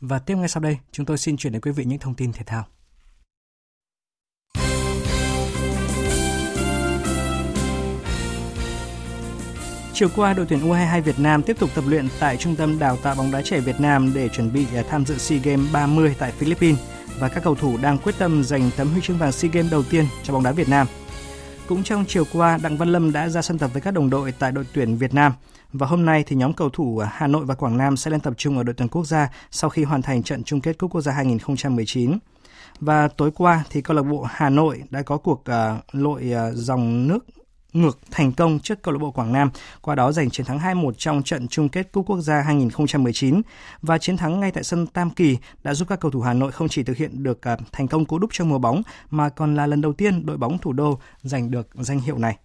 Và 0.00 0.18
tiếp 0.18 0.36
ngay 0.36 0.48
sau 0.48 0.60
đây, 0.60 0.78
chúng 0.92 1.06
tôi 1.06 1.18
xin 1.18 1.36
chuyển 1.36 1.52
đến 1.52 1.62
quý 1.62 1.70
vị 1.70 1.84
những 1.84 1.98
thông 1.98 2.14
tin 2.14 2.32
thể 2.32 2.42
thao. 2.46 2.64
Chiều 10.02 10.10
qua, 10.16 10.32
đội 10.32 10.46
tuyển 10.48 10.60
U22 10.60 11.02
Việt 11.02 11.18
Nam 11.18 11.42
tiếp 11.42 11.56
tục 11.58 11.70
tập 11.74 11.84
luyện 11.86 12.08
tại 12.20 12.36
Trung 12.36 12.56
tâm 12.56 12.78
Đào 12.78 12.96
tạo 12.96 13.14
bóng 13.14 13.32
đá 13.32 13.42
trẻ 13.42 13.60
Việt 13.60 13.80
Nam 13.80 14.12
để 14.14 14.28
chuẩn 14.28 14.52
bị 14.52 14.66
à, 14.74 14.82
tham 14.88 15.06
dự 15.06 15.18
SEA 15.18 15.38
Games 15.38 15.72
30 15.72 16.16
tại 16.18 16.32
Philippines 16.32 16.80
và 17.18 17.28
các 17.28 17.44
cầu 17.44 17.54
thủ 17.54 17.76
đang 17.82 17.98
quyết 17.98 18.14
tâm 18.18 18.44
giành 18.44 18.70
tấm 18.76 18.88
huy 18.88 19.00
chương 19.00 19.18
vàng 19.18 19.32
SEA 19.32 19.50
Games 19.52 19.72
đầu 19.72 19.82
tiên 19.90 20.06
cho 20.22 20.32
bóng 20.32 20.42
đá 20.42 20.52
Việt 20.52 20.68
Nam. 20.68 20.86
Cũng 21.68 21.82
trong 21.82 22.04
chiều 22.08 22.24
qua, 22.32 22.58
Đặng 22.62 22.76
Văn 22.76 22.88
Lâm 22.88 23.12
đã 23.12 23.28
ra 23.28 23.42
sân 23.42 23.58
tập 23.58 23.70
với 23.72 23.82
các 23.82 23.94
đồng 23.94 24.10
đội 24.10 24.32
tại 24.38 24.52
đội 24.52 24.66
tuyển 24.72 24.96
Việt 24.96 25.14
Nam. 25.14 25.32
Và 25.72 25.86
hôm 25.86 26.04
nay 26.04 26.24
thì 26.26 26.36
nhóm 26.36 26.52
cầu 26.52 26.70
thủ 26.70 26.98
à, 26.98 27.10
Hà 27.12 27.26
Nội 27.26 27.44
và 27.44 27.54
Quảng 27.54 27.76
Nam 27.78 27.96
sẽ 27.96 28.10
lên 28.10 28.20
tập 28.20 28.34
trung 28.36 28.56
ở 28.56 28.62
đội 28.62 28.74
tuyển 28.74 28.88
quốc 28.88 29.06
gia 29.06 29.28
sau 29.50 29.70
khi 29.70 29.84
hoàn 29.84 30.02
thành 30.02 30.22
trận 30.22 30.44
chung 30.44 30.60
kết 30.60 30.78
Cúp 30.78 30.90
Quốc 30.90 31.00
gia 31.00 31.12
2019. 31.12 32.18
Và 32.80 33.08
tối 33.08 33.30
qua 33.34 33.64
thì 33.70 33.80
câu 33.80 33.96
lạc 33.96 34.02
bộ 34.02 34.26
Hà 34.30 34.50
Nội 34.50 34.82
đã 34.90 35.02
có 35.02 35.16
cuộc 35.16 35.44
uh, 35.50 35.94
lội 35.94 36.32
uh, 36.32 36.56
dòng 36.56 37.08
nước 37.08 37.24
ngược 37.72 37.98
thành 38.10 38.32
công 38.32 38.58
trước 38.58 38.82
câu 38.82 38.94
lạc 38.94 38.98
bộ 38.98 39.10
Quảng 39.10 39.32
Nam, 39.32 39.50
qua 39.80 39.94
đó 39.94 40.12
giành 40.12 40.30
chiến 40.30 40.46
thắng 40.46 40.58
2-1 40.58 40.92
trong 40.92 41.22
trận 41.22 41.48
chung 41.48 41.68
kết 41.68 41.92
Cúp 41.92 42.06
Quốc 42.06 42.20
gia 42.20 42.40
2019 42.40 43.42
và 43.82 43.98
chiến 43.98 44.16
thắng 44.16 44.40
ngay 44.40 44.50
tại 44.50 44.64
sân 44.64 44.86
Tam 44.86 45.10
Kỳ 45.10 45.38
đã 45.62 45.74
giúp 45.74 45.88
các 45.88 46.00
cầu 46.00 46.10
thủ 46.10 46.20
Hà 46.20 46.32
Nội 46.32 46.52
không 46.52 46.68
chỉ 46.68 46.82
thực 46.82 46.96
hiện 46.96 47.22
được 47.22 47.42
à, 47.42 47.56
thành 47.72 47.88
công 47.88 48.04
cú 48.04 48.18
đúc 48.18 48.30
trong 48.32 48.48
mùa 48.48 48.58
bóng 48.58 48.82
mà 49.10 49.28
còn 49.28 49.54
là 49.54 49.66
lần 49.66 49.80
đầu 49.80 49.92
tiên 49.92 50.26
đội 50.26 50.36
bóng 50.36 50.58
thủ 50.58 50.72
đô 50.72 50.98
giành 51.22 51.50
được 51.50 51.68
danh 51.74 52.00
hiệu 52.00 52.18
này. 52.18 52.36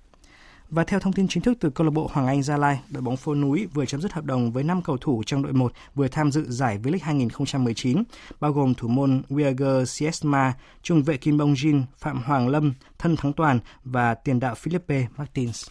Và 0.69 0.84
theo 0.84 0.99
thông 0.99 1.13
tin 1.13 1.27
chính 1.27 1.43
thức 1.43 1.58
từ 1.60 1.69
câu 1.69 1.86
lạc 1.86 1.91
bộ 1.91 2.10
Hoàng 2.13 2.27
Anh 2.27 2.43
Gia 2.43 2.58
Lai, 2.58 2.80
đội 2.89 3.01
bóng 3.01 3.17
phố 3.17 3.36
núi 3.36 3.67
vừa 3.73 3.86
chấm 3.86 4.01
dứt 4.01 4.13
hợp 4.13 4.25
đồng 4.25 4.51
với 4.51 4.63
5 4.63 4.82
cầu 4.82 4.97
thủ 4.97 5.23
trong 5.25 5.43
đội 5.43 5.53
1 5.53 5.73
vừa 5.95 6.08
tham 6.08 6.32
dự 6.32 6.45
giải 6.49 6.80
V-League 6.84 6.99
2019, 7.01 8.03
bao 8.39 8.51
gồm 8.51 8.73
thủ 8.73 8.88
môn 8.88 9.21
Wieger 9.30 9.86
Siesma, 9.86 10.53
trung 10.82 11.03
vệ 11.03 11.17
Kim 11.17 11.38
Bong 11.38 11.53
Jin, 11.53 11.84
Phạm 11.97 12.23
Hoàng 12.23 12.47
Lâm, 12.47 12.73
Thân 12.97 13.15
Thắng 13.15 13.34
Toàn 13.34 13.60
và 13.84 14.13
tiền 14.13 14.39
đạo 14.39 14.56
Philippe 14.56 15.08
Martins. 15.17 15.67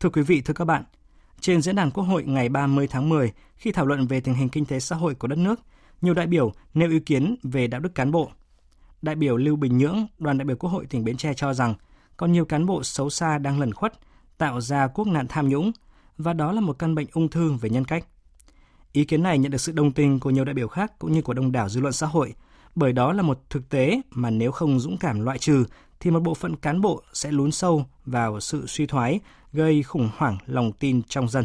Thưa 0.00 0.08
quý 0.12 0.22
vị, 0.22 0.40
thưa 0.40 0.54
các 0.54 0.64
bạn, 0.64 0.84
trên 1.40 1.62
diễn 1.62 1.76
đàn 1.76 1.90
Quốc 1.90 2.04
hội 2.04 2.24
ngày 2.24 2.48
30 2.48 2.86
tháng 2.90 3.08
10, 3.08 3.32
khi 3.56 3.72
thảo 3.72 3.86
luận 3.86 4.06
về 4.06 4.20
tình 4.20 4.34
hình 4.34 4.48
kinh 4.48 4.66
tế 4.66 4.80
xã 4.80 4.96
hội 4.96 5.14
của 5.14 5.28
đất 5.28 5.38
nước, 5.38 5.60
nhiều 6.00 6.14
đại 6.14 6.26
biểu 6.26 6.52
nêu 6.74 6.90
ý 6.90 7.00
kiến 7.00 7.36
về 7.42 7.66
đạo 7.66 7.80
đức 7.80 7.94
cán 7.94 8.10
bộ. 8.10 8.30
Đại 9.02 9.14
biểu 9.14 9.36
Lưu 9.36 9.56
Bình 9.56 9.78
Nhưỡng, 9.78 10.06
đoàn 10.18 10.38
đại 10.38 10.44
biểu 10.44 10.56
Quốc 10.56 10.70
hội 10.70 10.86
tỉnh 10.86 11.04
Bến 11.04 11.16
Tre 11.16 11.34
cho 11.34 11.54
rằng 11.54 11.74
còn 12.16 12.32
nhiều 12.32 12.44
cán 12.44 12.66
bộ 12.66 12.82
xấu 12.82 13.10
xa 13.10 13.38
đang 13.38 13.60
lẩn 13.60 13.74
khuất, 13.74 13.92
tạo 14.38 14.60
ra 14.60 14.86
quốc 14.86 15.06
nạn 15.06 15.26
tham 15.28 15.48
nhũng 15.48 15.72
và 16.18 16.32
đó 16.32 16.52
là 16.52 16.60
một 16.60 16.78
căn 16.78 16.94
bệnh 16.94 17.06
ung 17.12 17.28
thư 17.28 17.52
về 17.52 17.70
nhân 17.70 17.84
cách. 17.84 18.06
Ý 18.92 19.04
kiến 19.04 19.22
này 19.22 19.38
nhận 19.38 19.52
được 19.52 19.60
sự 19.60 19.72
đồng 19.72 19.92
tình 19.92 20.20
của 20.20 20.30
nhiều 20.30 20.44
đại 20.44 20.54
biểu 20.54 20.68
khác 20.68 20.98
cũng 20.98 21.12
như 21.12 21.22
của 21.22 21.34
đông 21.34 21.52
đảo 21.52 21.68
dư 21.68 21.80
luận 21.80 21.92
xã 21.92 22.06
hội, 22.06 22.34
bởi 22.74 22.92
đó 22.92 23.12
là 23.12 23.22
một 23.22 23.50
thực 23.50 23.68
tế 23.68 24.00
mà 24.10 24.30
nếu 24.30 24.52
không 24.52 24.80
dũng 24.80 24.98
cảm 24.98 25.20
loại 25.20 25.38
trừ 25.38 25.64
thì 26.00 26.10
một 26.10 26.20
bộ 26.20 26.34
phận 26.34 26.56
cán 26.56 26.80
bộ 26.80 27.02
sẽ 27.12 27.32
lún 27.32 27.50
sâu 27.50 27.84
vào 28.06 28.40
sự 28.40 28.66
suy 28.66 28.86
thoái, 28.86 29.20
gây 29.52 29.82
khủng 29.82 30.10
hoảng 30.16 30.38
lòng 30.46 30.72
tin 30.72 31.02
trong 31.02 31.28
dân. 31.28 31.44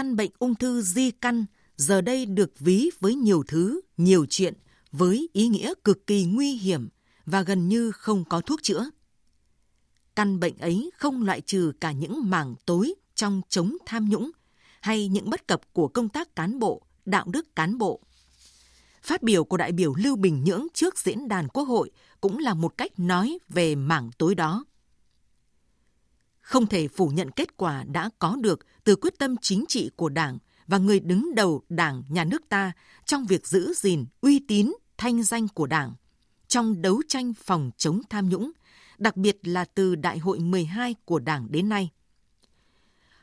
Căn 0.00 0.16
bệnh 0.16 0.30
ung 0.38 0.54
thư 0.54 0.82
di 0.82 1.10
căn 1.10 1.44
giờ 1.76 2.00
đây 2.00 2.26
được 2.26 2.58
ví 2.58 2.90
với 3.00 3.14
nhiều 3.14 3.42
thứ, 3.48 3.80
nhiều 3.96 4.26
chuyện, 4.30 4.54
với 4.92 5.28
ý 5.32 5.48
nghĩa 5.48 5.74
cực 5.84 6.06
kỳ 6.06 6.24
nguy 6.24 6.52
hiểm 6.52 6.88
và 7.26 7.42
gần 7.42 7.68
như 7.68 7.92
không 7.92 8.24
có 8.24 8.40
thuốc 8.40 8.62
chữa. 8.62 8.90
Căn 10.16 10.40
bệnh 10.40 10.58
ấy 10.58 10.90
không 10.96 11.22
loại 11.22 11.40
trừ 11.40 11.72
cả 11.80 11.92
những 11.92 12.30
mảng 12.30 12.54
tối 12.66 12.94
trong 13.14 13.42
chống 13.48 13.76
tham 13.86 14.08
nhũng 14.08 14.30
hay 14.80 15.08
những 15.08 15.30
bất 15.30 15.46
cập 15.46 15.72
của 15.72 15.88
công 15.88 16.08
tác 16.08 16.36
cán 16.36 16.58
bộ, 16.58 16.82
đạo 17.04 17.26
đức 17.32 17.56
cán 17.56 17.78
bộ. 17.78 18.00
Phát 19.02 19.22
biểu 19.22 19.44
của 19.44 19.56
đại 19.56 19.72
biểu 19.72 19.94
Lưu 19.94 20.16
Bình 20.16 20.44
Nhưỡng 20.44 20.66
trước 20.74 20.98
diễn 20.98 21.28
đàn 21.28 21.48
Quốc 21.48 21.64
hội 21.64 21.90
cũng 22.20 22.38
là 22.38 22.54
một 22.54 22.76
cách 22.76 22.92
nói 22.98 23.38
về 23.48 23.74
mảng 23.74 24.10
tối 24.18 24.34
đó. 24.34 24.64
Không 26.40 26.66
thể 26.66 26.88
phủ 26.88 27.08
nhận 27.08 27.30
kết 27.30 27.56
quả 27.56 27.84
đã 27.84 28.10
có 28.18 28.36
được 28.40 28.60
từ 28.84 28.96
quyết 28.96 29.18
tâm 29.18 29.36
chính 29.36 29.64
trị 29.68 29.90
của 29.96 30.08
Đảng 30.08 30.38
và 30.66 30.78
người 30.78 31.00
đứng 31.00 31.34
đầu 31.34 31.62
Đảng, 31.68 32.02
nhà 32.08 32.24
nước 32.24 32.42
ta 32.48 32.72
trong 33.04 33.26
việc 33.26 33.46
giữ 33.46 33.72
gìn 33.76 34.04
uy 34.20 34.40
tín, 34.48 34.72
thanh 34.98 35.22
danh 35.22 35.48
của 35.48 35.66
Đảng 35.66 35.94
trong 36.50 36.82
đấu 36.82 37.02
tranh 37.08 37.32
phòng 37.34 37.70
chống 37.76 38.00
tham 38.10 38.28
nhũng, 38.28 38.50
đặc 38.98 39.16
biệt 39.16 39.38
là 39.42 39.64
từ 39.64 39.94
Đại 39.94 40.18
hội 40.18 40.38
12 40.38 40.94
của 41.04 41.18
Đảng 41.18 41.46
đến 41.50 41.68
nay. 41.68 41.90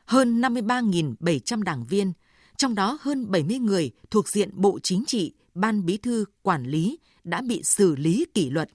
Hơn 0.04 0.40
53.700 0.40 1.62
đảng 1.62 1.84
viên, 1.84 2.12
trong 2.56 2.74
đó 2.74 2.98
hơn 3.00 3.30
70 3.30 3.58
người 3.58 3.90
thuộc 4.10 4.28
diện 4.28 4.50
Bộ 4.54 4.78
Chính 4.82 5.04
trị, 5.06 5.32
Ban 5.54 5.86
Bí 5.86 5.96
thư, 5.96 6.24
Quản 6.42 6.64
lý 6.64 6.98
đã 7.24 7.42
bị 7.42 7.62
xử 7.64 7.96
lý 7.96 8.26
kỷ 8.34 8.50
luật, 8.50 8.70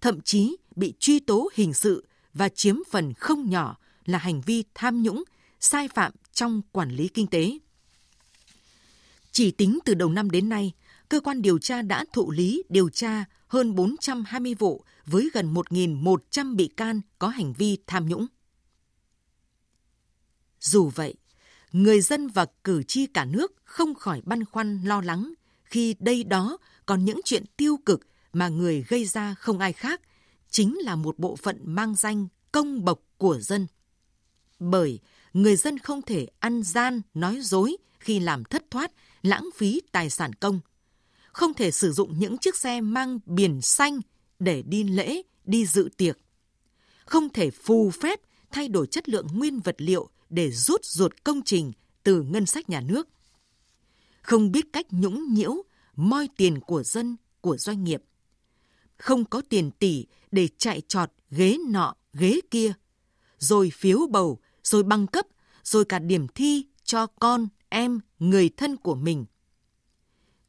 thậm 0.00 0.20
chí 0.20 0.56
bị 0.76 0.94
truy 0.98 1.20
tố 1.20 1.48
hình 1.54 1.74
sự 1.74 2.06
và 2.34 2.48
chiếm 2.48 2.76
phần 2.90 3.14
không 3.14 3.50
nhỏ 3.50 3.76
là 4.04 4.18
hành 4.18 4.40
vi 4.40 4.64
tham 4.74 5.02
nhũng, 5.02 5.24
sai 5.60 5.88
phạm 5.88 6.12
trong 6.34 6.62
quản 6.72 6.90
lý 6.90 7.08
kinh 7.08 7.26
tế. 7.26 7.58
Chỉ 9.32 9.50
tính 9.50 9.78
từ 9.84 9.94
đầu 9.94 10.08
năm 10.08 10.30
đến 10.30 10.48
nay, 10.48 10.72
cơ 11.08 11.20
quan 11.20 11.42
điều 11.42 11.58
tra 11.58 11.82
đã 11.82 12.04
thụ 12.12 12.30
lý 12.30 12.62
điều 12.68 12.90
tra 12.90 13.24
hơn 13.46 13.74
420 13.74 14.54
vụ 14.54 14.84
với 15.06 15.30
gần 15.32 15.54
1.100 15.54 16.56
bị 16.56 16.68
can 16.68 17.00
có 17.18 17.28
hành 17.28 17.52
vi 17.52 17.78
tham 17.86 18.08
nhũng. 18.08 18.26
Dù 20.60 20.90
vậy, 20.94 21.14
người 21.72 22.00
dân 22.00 22.28
và 22.28 22.46
cử 22.64 22.82
tri 22.82 23.06
cả 23.06 23.24
nước 23.24 23.52
không 23.64 23.94
khỏi 23.94 24.20
băn 24.24 24.44
khoăn 24.44 24.82
lo 24.84 25.00
lắng 25.00 25.34
khi 25.64 25.94
đây 25.98 26.24
đó 26.24 26.58
còn 26.86 27.04
những 27.04 27.20
chuyện 27.24 27.44
tiêu 27.56 27.78
cực 27.86 28.00
mà 28.32 28.48
người 28.48 28.84
gây 28.88 29.04
ra 29.04 29.34
không 29.34 29.58
ai 29.58 29.72
khác, 29.72 30.00
chính 30.50 30.78
là 30.78 30.96
một 30.96 31.18
bộ 31.18 31.36
phận 31.36 31.58
mang 31.64 31.94
danh 31.94 32.28
công 32.52 32.84
bộc 32.84 33.00
của 33.18 33.38
dân. 33.40 33.66
Bởi 34.58 35.00
người 35.34 35.56
dân 35.56 35.78
không 35.78 36.02
thể 36.02 36.26
ăn 36.40 36.62
gian, 36.62 37.00
nói 37.14 37.40
dối 37.40 37.76
khi 38.00 38.20
làm 38.20 38.44
thất 38.44 38.70
thoát, 38.70 38.92
lãng 39.22 39.48
phí 39.54 39.80
tài 39.92 40.10
sản 40.10 40.32
công. 40.32 40.60
Không 41.32 41.54
thể 41.54 41.70
sử 41.70 41.92
dụng 41.92 42.18
những 42.18 42.38
chiếc 42.38 42.56
xe 42.56 42.80
mang 42.80 43.18
biển 43.26 43.60
xanh 43.62 44.00
để 44.38 44.62
đi 44.62 44.84
lễ, 44.84 45.22
đi 45.44 45.66
dự 45.66 45.88
tiệc. 45.96 46.18
Không 47.04 47.28
thể 47.28 47.50
phù 47.50 47.90
phép 47.90 48.20
thay 48.50 48.68
đổi 48.68 48.86
chất 48.86 49.08
lượng 49.08 49.26
nguyên 49.34 49.60
vật 49.60 49.76
liệu 49.78 50.08
để 50.30 50.50
rút 50.50 50.84
ruột 50.84 51.12
công 51.24 51.42
trình 51.42 51.72
từ 52.02 52.22
ngân 52.22 52.46
sách 52.46 52.68
nhà 52.68 52.80
nước. 52.80 53.08
Không 54.22 54.52
biết 54.52 54.64
cách 54.72 54.86
nhũng 54.90 55.34
nhiễu, 55.34 55.54
moi 55.96 56.28
tiền 56.36 56.60
của 56.60 56.82
dân, 56.82 57.16
của 57.40 57.56
doanh 57.56 57.84
nghiệp. 57.84 58.02
Không 58.96 59.24
có 59.24 59.42
tiền 59.48 59.70
tỷ 59.70 60.06
để 60.32 60.48
chạy 60.58 60.82
trọt 60.88 61.10
ghế 61.30 61.56
nọ, 61.68 61.94
ghế 62.12 62.40
kia. 62.50 62.72
Rồi 63.38 63.70
phiếu 63.74 64.06
bầu, 64.06 64.38
rồi 64.64 64.82
băng 64.82 65.06
cấp, 65.06 65.26
rồi 65.62 65.84
cả 65.84 65.98
điểm 65.98 66.26
thi 66.28 66.66
cho 66.84 67.06
con, 67.06 67.48
em, 67.68 68.00
người 68.18 68.50
thân 68.56 68.76
của 68.76 68.94
mình. 68.94 69.26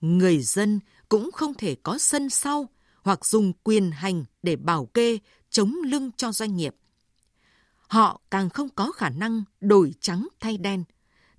Người 0.01 0.39
dân 0.39 0.79
cũng 1.09 1.31
không 1.31 1.53
thể 1.53 1.75
có 1.83 1.97
sân 1.97 2.29
sau 2.29 2.69
hoặc 3.01 3.25
dùng 3.25 3.53
quyền 3.63 3.91
hành 3.91 4.25
để 4.43 4.55
bảo 4.55 4.85
kê 4.85 5.19
chống 5.49 5.75
lưng 5.85 6.11
cho 6.17 6.31
doanh 6.31 6.55
nghiệp. 6.55 6.75
Họ 7.87 8.21
càng 8.31 8.49
không 8.49 8.69
có 8.69 8.91
khả 8.91 9.09
năng 9.09 9.43
đổi 9.61 9.93
trắng 9.99 10.27
thay 10.39 10.57
đen, 10.57 10.83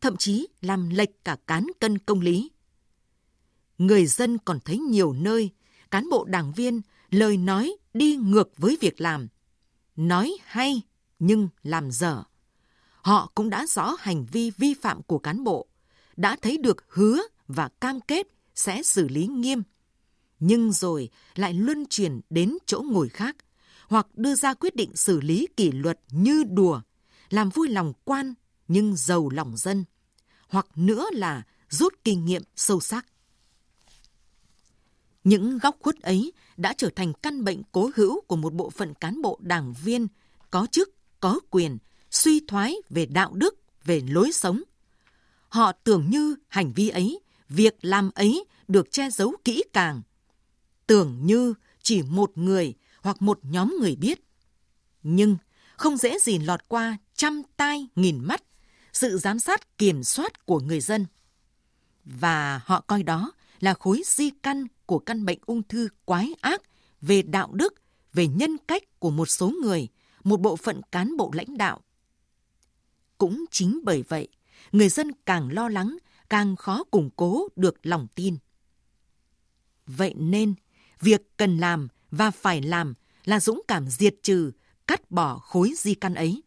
thậm 0.01 0.17
chí 0.17 0.47
làm 0.61 0.91
lệch 0.91 1.25
cả 1.25 1.37
cán 1.47 1.67
cân 1.81 1.99
công 1.99 2.21
lý. 2.21 2.51
Người 3.79 4.07
dân 4.07 4.39
còn 4.39 4.61
thấy 4.61 4.79
nhiều 4.79 5.13
nơi 5.13 5.51
cán 5.91 6.11
bộ 6.11 6.25
đảng 6.25 6.53
viên 6.53 6.81
lời 7.11 7.37
nói 7.37 7.77
đi 7.95 8.17
ngược 8.17 8.51
với 8.57 8.79
việc 8.81 9.01
làm. 9.01 9.29
Nói 9.97 10.37
hay 10.45 10.83
nhưng 11.19 11.49
làm 11.63 11.91
dở. 11.91 12.23
Họ 13.07 13.31
cũng 13.35 13.51
đã 13.51 13.67
rõ 13.67 13.97
hành 13.99 14.27
vi 14.33 14.51
vi 14.51 14.75
phạm 14.75 15.03
của 15.03 15.19
cán 15.19 15.45
bộ, 15.45 15.67
đã 16.17 16.37
thấy 16.43 16.59
được 16.59 16.85
hứa 16.89 17.23
và 17.49 17.69
cam 17.81 18.01
kết 18.01 18.27
sẽ 18.55 18.83
xử 18.83 19.09
lý 19.09 19.27
nghiêm. 19.27 19.63
Nhưng 20.39 20.73
rồi 20.73 21.09
lại 21.35 21.55
luân 21.55 21.87
chuyển 21.87 22.21
đến 22.31 22.59
chỗ 22.67 22.83
ngồi 22.91 23.09
khác, 23.09 23.37
hoặc 23.89 24.07
đưa 24.15 24.35
ra 24.35 24.55
quyết 24.55 24.77
định 24.77 24.97
xử 24.97 25.21
lý 25.21 25.47
kỷ 25.57 25.71
luật 25.71 26.01
như 26.11 26.45
đùa, 26.51 26.81
làm 27.31 27.49
vui 27.49 27.69
lòng 27.69 27.93
quan 28.05 28.35
nhưng 28.69 28.97
giàu 28.97 29.29
lòng 29.31 29.57
dân, 29.57 29.85
hoặc 30.49 30.67
nữa 30.75 31.07
là 31.13 31.43
rút 31.69 31.95
kinh 32.05 32.25
nghiệm 32.25 32.43
sâu 32.57 32.81
sắc. 32.81 33.07
Những 35.25 35.59
góc 35.59 35.77
khuất 35.81 36.01
ấy 36.01 36.33
đã 36.57 36.75
trở 36.79 36.91
thành 36.97 37.13
căn 37.13 37.45
bệnh 37.45 37.63
cố 37.73 37.91
hữu 37.97 38.21
của 38.21 38.37
một 38.37 38.55
bộ 38.55 38.71
phận 38.71 38.95
cán 38.95 39.23
bộ 39.23 39.39
đảng 39.43 39.75
viên 39.85 40.07
có 40.51 40.67
chức, 40.71 40.91
có 41.21 41.41
quyền, 41.51 41.79
suy 42.17 42.41
thoái 42.49 42.75
về 42.91 43.07
đạo 43.07 43.33
đức, 43.35 43.55
về 43.85 44.03
lối 44.09 44.33
sống. 44.33 44.63
Họ 45.49 45.73
tưởng 45.73 46.11
như 46.11 46.37
hành 46.49 46.73
vi 46.73 46.89
ấy, 46.89 47.21
việc 47.49 47.75
làm 47.83 48.11
ấy 48.15 48.45
được 48.69 48.93
che 48.93 49.11
giấu 49.11 49.35
kỹ 49.45 49.65
càng. 49.73 50.03
Tưởng 50.87 51.27
như 51.27 51.55
chỉ 51.83 52.03
một 52.03 52.39
người 52.39 52.75
hoặc 53.01 53.23
một 53.23 53.39
nhóm 53.43 53.77
người 53.81 53.97
biết. 53.97 54.21
Nhưng 55.03 55.37
không 55.77 55.97
dễ 55.97 56.19
gì 56.19 56.39
lọt 56.39 56.69
qua 56.69 56.97
trăm 57.15 57.43
tai 57.57 57.87
nghìn 57.97 58.25
mắt 58.25 58.43
sự 58.93 59.19
giám 59.19 59.39
sát 59.39 59.79
kiểm 59.79 60.05
soát 60.05 60.47
của 60.47 60.61
người 60.61 60.81
dân. 60.81 61.07
Và 62.05 62.61
họ 62.65 62.81
coi 62.81 63.03
đó 63.03 63.33
là 63.61 63.75
khối 63.75 64.03
di 64.05 64.31
căn 64.31 64.67
của 64.87 64.99
căn 64.99 65.25
bệnh 65.25 65.39
ung 65.47 65.63
thư 65.63 65.89
quái 66.05 66.35
ác 66.41 66.63
về 67.01 67.23
đạo 67.23 67.51
đức, 67.53 67.75
về 68.13 68.27
nhân 68.27 68.57
cách 68.69 68.83
của 68.99 69.11
một 69.11 69.27
số 69.27 69.53
người, 69.63 69.89
một 70.25 70.41
bộ 70.41 70.57
phận 70.57 70.81
cán 70.93 71.17
bộ 71.17 71.31
lãnh 71.35 71.59
đạo. 71.59 71.81
Cũng 73.19 73.45
chính 73.51 73.81
bởi 73.85 74.03
vậy, 74.09 74.29
người 74.73 74.89
dân 74.89 75.11
càng 75.27 75.53
lo 75.53 75.69
lắng, 75.69 75.97
càng 76.31 76.57
khó 76.57 76.85
củng 76.85 77.11
cố 77.17 77.49
được 77.57 77.87
lòng 77.87 78.07
tin. 78.15 78.37
Vậy 79.87 80.15
nên, 80.17 80.55
việc 81.01 81.37
cần 81.37 81.59
làm 81.59 81.89
và 82.11 82.31
phải 82.31 82.63
làm 82.63 82.95
là 83.25 83.41
dũng 83.41 83.63
cảm 83.69 83.89
diệt 83.89 84.15
trừ, 84.23 84.53
cắt 84.87 85.11
bỏ 85.11 85.39
khối 85.39 85.73
di 85.77 85.95
căn 85.95 86.15
ấy. 86.15 86.43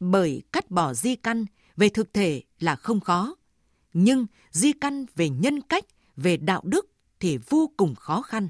Bởi 0.00 0.42
cắt 0.52 0.70
bỏ 0.70 0.94
di 0.94 1.16
căn 1.16 1.44
về 1.76 1.88
thực 1.88 2.14
thể 2.14 2.42
là 2.58 2.76
không 2.76 3.00
khó, 3.00 3.34
nhưng 3.92 4.26
di 4.50 4.72
căn 4.72 5.06
về 5.16 5.28
nhân 5.28 5.60
cách, 5.60 5.84
về 6.16 6.36
đạo 6.36 6.62
đức 6.64 6.86
thì 7.20 7.38
vô 7.48 7.70
cùng 7.76 7.94
khó 7.94 8.22
khăn. 8.22 8.48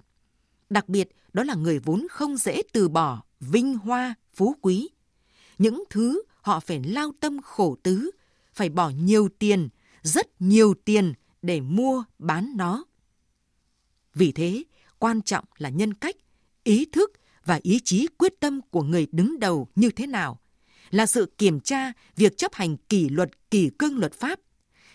Đặc 0.71 0.89
biệt 0.89 1.09
đó 1.33 1.45
là 1.45 1.55
người 1.55 1.79
vốn 1.79 2.07
không 2.11 2.37
dễ 2.37 2.63
từ 2.73 2.89
bỏ 2.89 3.23
vinh 3.41 3.79
hoa, 3.79 4.15
phú 4.35 4.57
quý. 4.61 4.89
Những 5.59 5.85
thứ 5.91 6.23
họ 6.43 6.61
phải 6.61 6.83
lao 6.85 7.13
tâm 7.21 7.43
khổ 7.43 7.77
tứ, 7.83 8.11
phải 8.55 8.69
bỏ 8.69 8.91
nhiều 8.91 9.29
tiền, 9.39 9.69
rất 10.03 10.27
nhiều 10.39 10.75
tiền 10.85 11.13
để 11.43 11.61
mua 11.61 12.05
bán 12.19 12.53
nó. 12.57 12.85
Vì 14.15 14.33
thế, 14.33 14.65
quan 14.99 15.23
trọng 15.23 15.45
là 15.59 15.69
nhân 15.69 15.95
cách, 15.95 16.17
ý 16.65 16.85
thức 16.93 17.13
và 17.45 17.61
ý 17.63 17.81
chí 17.85 18.07
quyết 18.19 18.41
tâm 18.41 18.61
của 18.71 18.83
người 18.83 19.07
đứng 19.13 19.41
đầu 19.41 19.69
như 19.75 19.91
thế 19.91 20.07
nào, 20.07 20.41
là 20.91 21.07
sự 21.07 21.35
kiểm 21.39 21.61
tra 21.61 21.93
việc 22.17 22.37
chấp 22.37 22.55
hành 22.55 22.77
kỷ 22.77 23.09
luật 23.09 23.51
kỷ 23.51 23.71
cương 23.79 23.99
luật 23.99 24.13
pháp, 24.13 24.41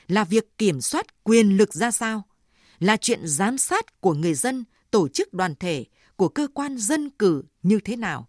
là 0.07 0.23
việc 0.23 0.57
kiểm 0.57 0.81
soát 0.81 1.23
quyền 1.23 1.57
lực 1.57 1.73
ra 1.73 1.91
sao, 1.91 2.23
là 2.79 2.97
chuyện 2.97 3.27
giám 3.27 3.57
sát 3.57 4.01
của 4.01 4.13
người 4.13 4.33
dân, 4.33 4.63
tổ 4.91 5.07
chức 5.07 5.33
đoàn 5.33 5.55
thể, 5.59 5.85
của 6.15 6.29
cơ 6.29 6.47
quan 6.53 6.77
dân 6.77 7.09
cử 7.09 7.43
như 7.63 7.79
thế 7.79 7.95
nào. 7.95 8.27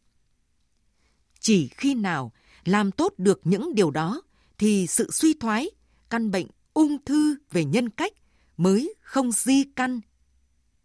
Chỉ 1.40 1.68
khi 1.68 1.94
nào 1.94 2.33
làm 2.68 2.90
tốt 2.90 3.14
được 3.18 3.40
những 3.44 3.74
điều 3.74 3.90
đó 3.90 4.22
thì 4.59 4.87
sự 4.87 5.11
suy 5.11 5.35
thoái, 5.40 5.70
căn 6.11 6.31
bệnh 6.31 6.46
ung 6.74 6.96
thư 7.04 7.37
về 7.50 7.64
nhân 7.64 7.90
cách 7.90 8.12
mới 8.57 8.94
không 9.00 9.33
di 9.33 9.64
căn 9.76 10.00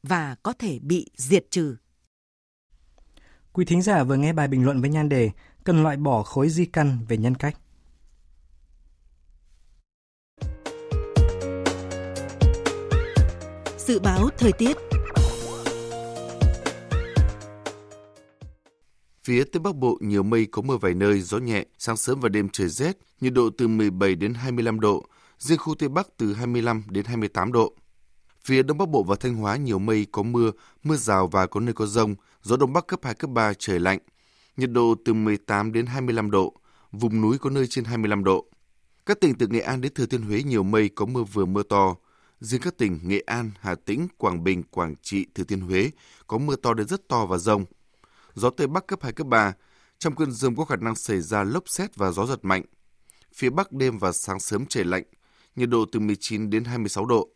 và 0.04 0.36
có 0.44 0.54
thể 0.60 0.80
bị 0.80 1.12
diệt 1.16 1.46
trừ. 1.50 1.76
Quý 3.54 3.66
thính 3.66 3.82
giả 3.82 4.04
vừa 4.04 4.16
nghe 4.16 4.34
bài 4.34 4.48
bình 4.48 4.66
luận 4.66 4.82
với 4.82 4.90
nhan 4.90 5.10
đề 5.10 5.32
Cần 5.64 5.84
loại 5.84 5.98
bỏ 5.98 6.24
khối 6.24 6.50
di 6.50 6.66
căn 6.66 7.06
về 7.08 7.18
nhân 7.18 7.36
cách. 7.36 7.58
Dự 13.78 14.00
báo 14.00 14.30
thời 14.38 14.52
tiết 14.52 14.78
Phía 19.24 19.44
Tây 19.44 19.60
Bắc 19.60 19.76
Bộ 19.76 19.98
nhiều 20.02 20.24
mây 20.24 20.46
có 20.46 20.62
mưa 20.62 20.78
vài 20.78 20.94
nơi, 20.94 21.22
gió 21.22 21.38
nhẹ, 21.38 21.66
sáng 21.78 21.98
sớm 21.98 22.20
và 22.20 22.30
đêm 22.30 22.50
trời 22.50 22.70
rét, 22.70 22.98
nhiệt 23.22 23.34
độ 23.34 23.50
từ 23.58 23.68
17 23.68 24.16
đến 24.16 24.34
25 24.34 24.80
độ, 24.80 25.06
riêng 25.40 25.58
khu 25.58 25.76
Tây 25.76 25.90
Bắc 25.90 26.08
từ 26.18 26.34
25 26.34 26.84
đến 26.90 27.06
28 27.06 27.52
độ. 27.52 27.74
Phía 28.44 28.64
Đông 28.64 28.78
Bắc 28.78 28.90
Bộ 28.90 29.04
và 29.04 29.16
Thanh 29.20 29.36
Hóa 29.36 29.56
nhiều 29.56 29.80
mây 29.80 30.08
có 30.12 30.24
mưa, 30.24 30.52
mưa 30.84 30.96
rào 30.96 31.28
và 31.28 31.48
có 31.48 31.60
nơi 31.60 31.74
có 31.74 31.86
rông, 31.86 32.16
gió 32.42 32.58
Đông 32.58 32.74
Bắc 32.74 32.88
cấp 32.88 33.00
2, 33.04 33.14
cấp 33.14 33.30
3, 33.30 33.54
trời 33.60 33.80
lạnh. 33.80 34.00
Nhiệt 34.58 34.72
độ 34.72 34.96
từ 35.06 35.14
18 35.14 35.72
đến 35.72 35.86
25 35.86 36.32
độ, 36.32 36.54
vùng 36.92 37.22
núi 37.22 37.38
có 37.38 37.50
nơi 37.50 37.68
trên 37.68 37.84
25 37.84 38.24
độ. 38.24 38.46
Các 39.06 39.20
tỉnh 39.22 39.36
từ 39.36 39.48
Nghệ 39.48 39.60
An 39.60 39.82
đến 39.82 39.94
Thừa 39.94 40.06
Thiên 40.06 40.22
Huế 40.22 40.44
nhiều 40.44 40.64
mây 40.64 40.90
có 40.90 41.06
mưa 41.06 41.24
vừa 41.24 41.46
mưa 41.46 41.64
to. 41.64 41.96
Riêng 42.40 42.62
các 42.62 42.78
tỉnh 42.78 43.00
Nghệ 43.04 43.20
An, 43.26 43.52
Hà 43.60 43.76
Tĩnh, 43.76 44.08
Quảng 44.18 44.44
Bình, 44.44 44.64
Quảng 44.64 44.96
Trị, 45.02 45.26
Thừa 45.36 45.44
Thiên 45.44 45.62
Huế 45.62 45.92
có 46.28 46.38
mưa 46.38 46.56
to 46.56 46.74
đến 46.74 46.88
rất 46.88 47.08
to 47.08 47.26
và 47.26 47.38
rông. 47.38 47.66
Gió 48.36 48.50
Tây 48.50 48.68
Bắc 48.68 48.88
cấp 48.88 49.00
2, 49.04 49.14
cấp 49.14 49.28
3. 49.28 49.54
Trong 50.00 50.16
cơn 50.16 50.32
rông 50.32 50.56
có 50.56 50.66
khả 50.66 50.76
năng 50.76 50.96
xảy 50.96 51.22
ra 51.22 51.44
lốc 51.44 51.70
xét 51.70 51.96
và 51.96 52.12
gió 52.12 52.26
giật 52.26 52.40
mạnh. 52.46 52.64
Phía 53.34 53.50
Bắc 53.50 53.72
đêm 53.72 53.98
và 53.98 54.12
sáng 54.12 54.40
sớm 54.40 54.66
trời 54.66 54.84
lạnh, 54.84 55.04
nhiệt 55.56 55.70
độ 55.70 55.86
từ 55.92 56.00
19 56.00 56.50
đến 56.50 56.64
26 56.64 57.06
độ. 57.06 57.30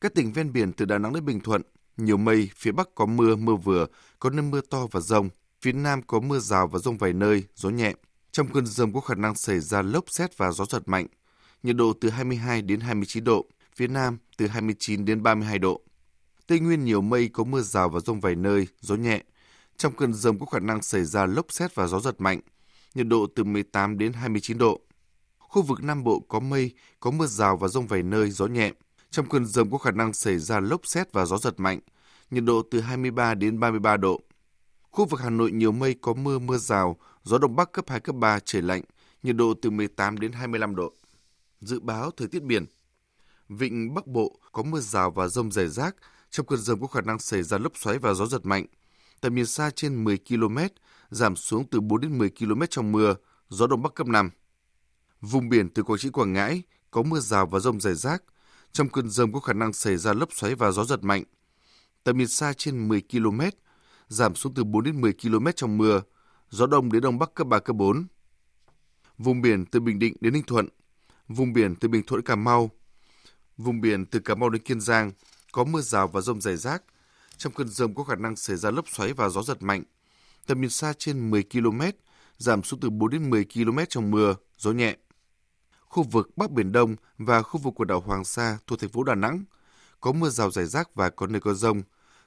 Các 0.00 0.14
tỉnh 0.14 0.32
ven 0.32 0.52
biển 0.52 0.72
từ 0.72 0.84
Đà 0.84 0.98
Nẵng 0.98 1.12
đến 1.12 1.24
Bình 1.24 1.40
Thuận, 1.40 1.62
nhiều 1.96 2.16
mây, 2.16 2.50
phía 2.56 2.72
Bắc 2.72 2.88
có 2.94 3.06
mưa, 3.06 3.36
mưa 3.36 3.54
vừa, 3.54 3.86
có 4.18 4.30
nơi 4.30 4.42
mưa 4.42 4.60
to 4.60 4.86
và 4.90 5.00
rông. 5.00 5.28
Phía 5.62 5.72
Nam 5.72 6.02
có 6.02 6.20
mưa 6.20 6.38
rào 6.38 6.66
và 6.66 6.78
rông 6.78 6.98
vài 6.98 7.12
nơi, 7.12 7.44
gió 7.54 7.70
nhẹ. 7.70 7.94
Trong 8.32 8.52
cơn 8.52 8.66
rông 8.66 8.92
có 8.92 9.00
khả 9.00 9.14
năng 9.14 9.34
xảy 9.34 9.60
ra 9.60 9.82
lốc 9.82 10.04
xét 10.10 10.38
và 10.38 10.52
gió 10.52 10.64
giật 10.64 10.82
mạnh. 10.86 11.06
Nhiệt 11.62 11.76
độ 11.76 11.92
từ 12.00 12.10
22 12.10 12.62
đến 12.62 12.80
29 12.80 13.24
độ, 13.24 13.46
phía 13.76 13.86
Nam 13.86 14.18
từ 14.36 14.46
29 14.46 15.04
đến 15.04 15.22
32 15.22 15.58
độ. 15.58 15.80
Tây 16.46 16.60
Nguyên 16.60 16.84
nhiều 16.84 17.00
mây 17.00 17.28
có 17.28 17.44
mưa 17.44 17.60
rào 17.60 17.88
và 17.88 18.00
rông 18.00 18.20
vài 18.20 18.34
nơi, 18.34 18.66
gió 18.80 18.94
nhẹ. 18.94 19.22
Trong 19.82 19.96
cơn 19.96 20.14
rông 20.14 20.38
có 20.38 20.46
khả 20.46 20.58
năng 20.58 20.82
xảy 20.82 21.04
ra 21.04 21.26
lốc 21.26 21.52
xét 21.52 21.74
và 21.74 21.86
gió 21.86 22.00
giật 22.00 22.20
mạnh. 22.20 22.40
Nhiệt 22.94 23.06
độ 23.06 23.26
từ 23.34 23.44
18 23.44 23.98
đến 23.98 24.12
29 24.12 24.58
độ. 24.58 24.80
Khu 25.38 25.62
vực 25.62 25.82
Nam 25.82 26.04
Bộ 26.04 26.20
có 26.28 26.40
mây, 26.40 26.70
có 27.00 27.10
mưa 27.10 27.26
rào 27.26 27.56
và 27.56 27.68
rông 27.68 27.86
vài 27.86 28.02
nơi, 28.02 28.30
gió 28.30 28.46
nhẹ. 28.46 28.72
Trong 29.10 29.28
cơn 29.28 29.46
rông 29.46 29.70
có 29.70 29.78
khả 29.78 29.90
năng 29.90 30.12
xảy 30.12 30.38
ra 30.38 30.60
lốc 30.60 30.86
xét 30.86 31.12
và 31.12 31.24
gió 31.24 31.38
giật 31.38 31.60
mạnh. 31.60 31.80
Nhiệt 32.30 32.44
độ 32.44 32.62
từ 32.70 32.80
23 32.80 33.34
đến 33.34 33.60
33 33.60 33.96
độ. 33.96 34.20
Khu 34.90 35.04
vực 35.04 35.20
Hà 35.20 35.30
Nội 35.30 35.52
nhiều 35.52 35.72
mây 35.72 35.94
có 36.00 36.14
mưa 36.14 36.38
mưa 36.38 36.58
rào, 36.58 36.96
gió 37.22 37.38
đông 37.38 37.56
bắc 37.56 37.72
cấp 37.72 37.84
2 37.88 38.00
cấp 38.00 38.16
3 38.16 38.38
trời 38.44 38.62
lạnh, 38.62 38.82
nhiệt 39.22 39.36
độ 39.36 39.54
từ 39.62 39.70
18 39.70 40.18
đến 40.18 40.32
25 40.32 40.76
độ. 40.76 40.92
Dự 41.60 41.80
báo 41.80 42.10
thời 42.10 42.28
tiết 42.28 42.42
biển. 42.42 42.66
Vịnh 43.48 43.94
Bắc 43.94 44.06
Bộ 44.06 44.38
có 44.52 44.62
mưa 44.62 44.80
rào 44.80 45.10
và 45.10 45.28
rông 45.28 45.52
rải 45.52 45.68
rác, 45.68 45.96
trong 46.30 46.46
cơn 46.46 46.58
rông 46.58 46.80
có 46.80 46.86
khả 46.86 47.00
năng 47.00 47.18
xảy 47.18 47.42
ra 47.42 47.58
lốc 47.58 47.72
xoáy 47.76 47.98
và 47.98 48.14
gió 48.14 48.26
giật 48.26 48.46
mạnh. 48.46 48.66
Tầm 49.22 49.34
nhìn 49.34 49.46
xa 49.46 49.70
trên 49.70 50.04
10 50.04 50.18
km, 50.28 50.58
giảm 51.10 51.36
xuống 51.36 51.66
từ 51.70 51.80
4 51.80 52.00
đến 52.00 52.18
10 52.18 52.30
km 52.30 52.62
trong 52.70 52.92
mưa, 52.92 53.14
gió 53.48 53.66
đông 53.66 53.82
bắc 53.82 53.94
cấp 53.94 54.06
5. 54.06 54.30
Vùng 55.20 55.48
biển 55.48 55.68
từ 55.68 55.82
Quảng 55.82 55.98
Trị 55.98 56.10
Quảng 56.10 56.32
Ngãi 56.32 56.62
có 56.90 57.02
mưa 57.02 57.20
rào 57.20 57.46
và 57.46 57.58
rông 57.58 57.80
rải 57.80 57.94
rác, 57.94 58.22
trong 58.72 58.88
cơn 58.88 59.10
rông 59.10 59.32
có 59.32 59.40
khả 59.40 59.52
năng 59.52 59.72
xảy 59.72 59.96
ra 59.96 60.12
lốc 60.12 60.32
xoáy 60.32 60.54
và 60.54 60.70
gió 60.70 60.84
giật 60.84 61.04
mạnh. 61.04 61.24
Tầm 62.04 62.18
nhìn 62.18 62.28
xa 62.28 62.52
trên 62.52 62.88
10 62.88 63.02
km, 63.12 63.40
giảm 64.08 64.34
xuống 64.34 64.54
từ 64.54 64.64
4 64.64 64.84
đến 64.84 65.00
10 65.00 65.12
km 65.12 65.46
trong 65.56 65.78
mưa, 65.78 66.02
gió 66.50 66.66
đông 66.66 66.92
đến 66.92 67.02
đông 67.02 67.18
bắc 67.18 67.34
cấp 67.34 67.46
3, 67.46 67.58
cấp 67.58 67.76
4. 67.76 68.06
Vùng 69.18 69.42
biển 69.42 69.66
từ 69.66 69.80
Bình 69.80 69.98
Định 69.98 70.16
đến 70.20 70.32
Ninh 70.32 70.44
Thuận, 70.46 70.68
vùng 71.28 71.52
biển 71.52 71.76
từ 71.76 71.88
Bình 71.88 72.02
Thuận 72.06 72.22
Cà 72.22 72.36
Mau, 72.36 72.70
vùng 73.56 73.80
biển 73.80 74.06
từ 74.06 74.18
Cà 74.18 74.34
Mau 74.34 74.50
đến 74.50 74.62
Kiên 74.62 74.80
Giang 74.80 75.12
có 75.52 75.64
mưa 75.64 75.80
rào 75.80 76.08
và 76.08 76.20
rông 76.20 76.40
rải 76.40 76.56
rác. 76.56 76.82
Trong 77.42 77.52
cơn 77.52 77.68
rông 77.68 77.94
có 77.94 78.04
khả 78.04 78.14
năng 78.14 78.36
xảy 78.36 78.56
ra 78.56 78.70
lốc 78.70 78.88
xoáy 78.88 79.12
và 79.12 79.28
gió 79.28 79.42
giật 79.42 79.62
mạnh. 79.62 79.82
Tầm 80.46 80.60
nhìn 80.60 80.70
xa 80.70 80.92
trên 80.98 81.30
10 81.30 81.44
km, 81.52 81.80
giảm 82.38 82.62
xuống 82.62 82.80
từ 82.80 82.90
4 82.90 83.10
đến 83.10 83.30
10 83.30 83.44
km 83.54 83.78
trong 83.88 84.10
mưa, 84.10 84.34
gió 84.58 84.72
nhẹ. 84.72 84.96
Khu 85.80 86.02
vực 86.02 86.36
Bắc 86.36 86.50
Biển 86.50 86.72
Đông 86.72 86.96
và 87.18 87.42
khu 87.42 87.60
vực 87.60 87.74
của 87.76 87.84
đảo 87.84 88.00
Hoàng 88.00 88.24
Sa 88.24 88.58
thuộc 88.66 88.80
thành 88.80 88.90
phố 88.90 89.04
Đà 89.04 89.14
Nẵng 89.14 89.44
có 90.00 90.12
mưa 90.12 90.28
rào 90.28 90.50
rải 90.50 90.66
rác 90.66 90.94
và 90.94 91.10
có 91.10 91.26
nơi 91.26 91.40
có 91.40 91.54
rông. 91.54 91.82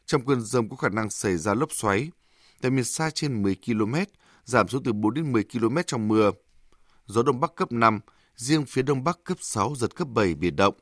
Trong 0.06 0.26
cơn 0.26 0.42
rông 0.42 0.70
có 0.70 0.76
khả 0.76 0.90
năng 0.90 1.10
xảy 1.10 1.38
ra 1.38 1.54
lốc 1.54 1.72
xoáy. 1.72 2.12
Tầm 2.62 2.76
nhìn 2.76 2.86
xa 2.86 3.10
trên 3.10 3.44
10 3.44 3.56
km, 3.66 3.96
giảm 4.46 4.68
xuống 4.68 4.84
từ 4.84 4.94
4 4.94 5.14
đến 5.14 5.32
10 5.32 5.44
km 5.44 5.78
trong 5.88 6.08
mưa. 6.08 6.32
Gió 7.06 7.24
Đông 7.24 7.40
Bắc 7.40 7.56
cấp 7.56 7.72
5, 7.72 8.00
riêng 8.36 8.66
phía 8.66 8.82
Đông 8.82 9.04
Bắc 9.04 9.24
cấp 9.24 9.38
6, 9.42 9.76
giật 9.76 9.96
cấp 9.96 10.08
7 10.08 10.36
biển 10.36 10.56
động. 10.56 10.76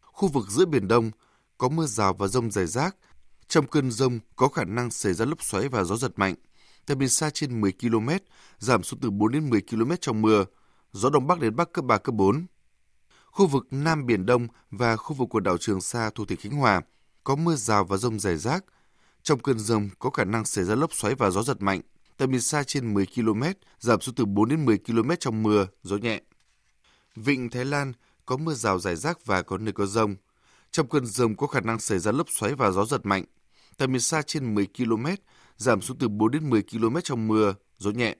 Khu 0.00 0.28
vực 0.28 0.46
giữa 0.48 0.66
Biển 0.66 0.88
Đông 0.88 1.10
có 1.58 1.68
mưa 1.68 1.86
rào 1.86 2.14
và 2.14 2.26
rông 2.26 2.50
rải 2.50 2.66
rác. 2.66 2.96
Trong 3.48 3.66
cơn 3.66 3.90
rông 3.90 4.18
có 4.36 4.48
khả 4.48 4.64
năng 4.64 4.90
xảy 4.90 5.12
ra 5.12 5.24
lốc 5.24 5.42
xoáy 5.42 5.68
và 5.68 5.84
gió 5.84 5.96
giật 5.96 6.12
mạnh. 6.16 6.34
Tầm 6.86 6.98
nhìn 6.98 7.08
xa 7.08 7.30
trên 7.30 7.60
10 7.60 7.72
km, 7.72 8.08
giảm 8.58 8.82
xuống 8.82 9.00
từ 9.00 9.10
4 9.10 9.32
đến 9.32 9.50
10 9.50 9.62
km 9.70 9.92
trong 10.00 10.22
mưa. 10.22 10.44
Gió 10.92 11.10
Đông 11.10 11.26
Bắc 11.26 11.40
đến 11.40 11.56
Bắc 11.56 11.72
cấp 11.72 11.84
3, 11.84 11.98
cấp 11.98 12.14
4. 12.14 12.46
Khu 13.24 13.46
vực 13.46 13.66
Nam 13.70 14.06
Biển 14.06 14.26
Đông 14.26 14.48
và 14.70 14.96
khu 14.96 15.16
vực 15.16 15.28
quần 15.30 15.44
đảo 15.44 15.58
Trường 15.58 15.80
Sa 15.80 16.10
thuộc 16.14 16.28
tỉnh 16.28 16.38
Khánh 16.40 16.52
Hòa 16.52 16.80
có 17.24 17.36
mưa 17.36 17.54
rào 17.54 17.84
và 17.84 17.96
rông 17.96 18.18
rải 18.18 18.36
rác. 18.36 18.64
Trong 19.22 19.38
cơn 19.38 19.58
rông 19.58 19.88
có 19.98 20.10
khả 20.10 20.24
năng 20.24 20.44
xảy 20.44 20.64
ra 20.64 20.74
lốc 20.74 20.92
xoáy 20.94 21.14
và 21.14 21.30
gió 21.30 21.42
giật 21.42 21.62
mạnh. 21.62 21.80
Tầm 22.16 22.30
nhìn 22.30 22.40
xa 22.40 22.62
trên 22.62 22.94
10 22.94 23.06
km, 23.14 23.42
giảm 23.78 24.00
xuống 24.00 24.14
từ 24.14 24.24
4 24.24 24.48
đến 24.48 24.64
10 24.64 24.78
km 24.78 25.10
trong 25.20 25.42
mưa, 25.42 25.66
gió 25.82 25.96
nhẹ. 25.96 26.20
Vịnh 27.16 27.50
Thái 27.50 27.64
Lan 27.64 27.92
có 28.26 28.36
mưa 28.36 28.54
rào 28.54 28.78
rải 28.78 28.96
rác 28.96 29.26
và 29.26 29.42
có 29.42 29.58
nơi 29.58 29.72
có 29.72 29.86
rông. 29.86 30.16
Trong 30.70 30.88
cơn 30.88 31.06
rông 31.06 31.36
có 31.36 31.46
khả 31.46 31.60
năng 31.60 31.78
xảy 31.78 31.98
ra 31.98 32.12
lốc 32.12 32.26
xoáy 32.30 32.54
và 32.54 32.70
gió 32.70 32.84
giật 32.84 33.06
mạnh. 33.06 33.24
Tầm 33.78 33.92
nhìn 33.92 34.00
xa 34.00 34.22
trên 34.22 34.54
10 34.54 34.66
km, 34.76 35.06
giảm 35.56 35.80
xuống 35.80 35.98
từ 35.98 36.08
4 36.08 36.30
đến 36.30 36.50
10 36.50 36.62
km 36.62 36.96
trong 37.04 37.28
mưa, 37.28 37.54
gió 37.78 37.90
nhẹ. 37.90 38.16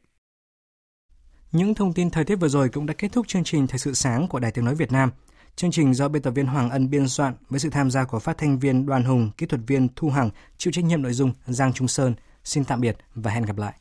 Những 1.52 1.74
thông 1.74 1.92
tin 1.92 2.10
thời 2.10 2.24
tiết 2.24 2.36
vừa 2.36 2.48
rồi 2.48 2.68
cũng 2.68 2.86
đã 2.86 2.94
kết 2.98 3.12
thúc 3.12 3.28
chương 3.28 3.44
trình 3.44 3.66
Thời 3.66 3.78
sự 3.78 3.94
sáng 3.94 4.28
của 4.28 4.38
Đài 4.38 4.52
Tiếng 4.52 4.64
Nói 4.64 4.74
Việt 4.74 4.92
Nam. 4.92 5.10
Chương 5.56 5.70
trình 5.70 5.94
do 5.94 6.08
biên 6.08 6.22
tập 6.22 6.30
viên 6.30 6.46
Hoàng 6.46 6.70
Ân 6.70 6.90
biên 6.90 7.08
soạn 7.08 7.34
với 7.48 7.60
sự 7.60 7.70
tham 7.70 7.90
gia 7.90 8.04
của 8.04 8.18
phát 8.18 8.38
thanh 8.38 8.58
viên 8.58 8.86
Đoàn 8.86 9.04
Hùng, 9.04 9.30
kỹ 9.36 9.46
thuật 9.46 9.60
viên 9.66 9.88
Thu 9.96 10.10
Hằng, 10.10 10.30
chịu 10.58 10.72
trách 10.72 10.84
nhiệm 10.84 11.02
nội 11.02 11.12
dung 11.12 11.32
Giang 11.46 11.72
Trung 11.72 11.88
Sơn. 11.88 12.14
Xin 12.44 12.64
tạm 12.64 12.80
biệt 12.80 12.96
và 13.14 13.30
hẹn 13.30 13.44
gặp 13.44 13.58
lại. 13.58 13.74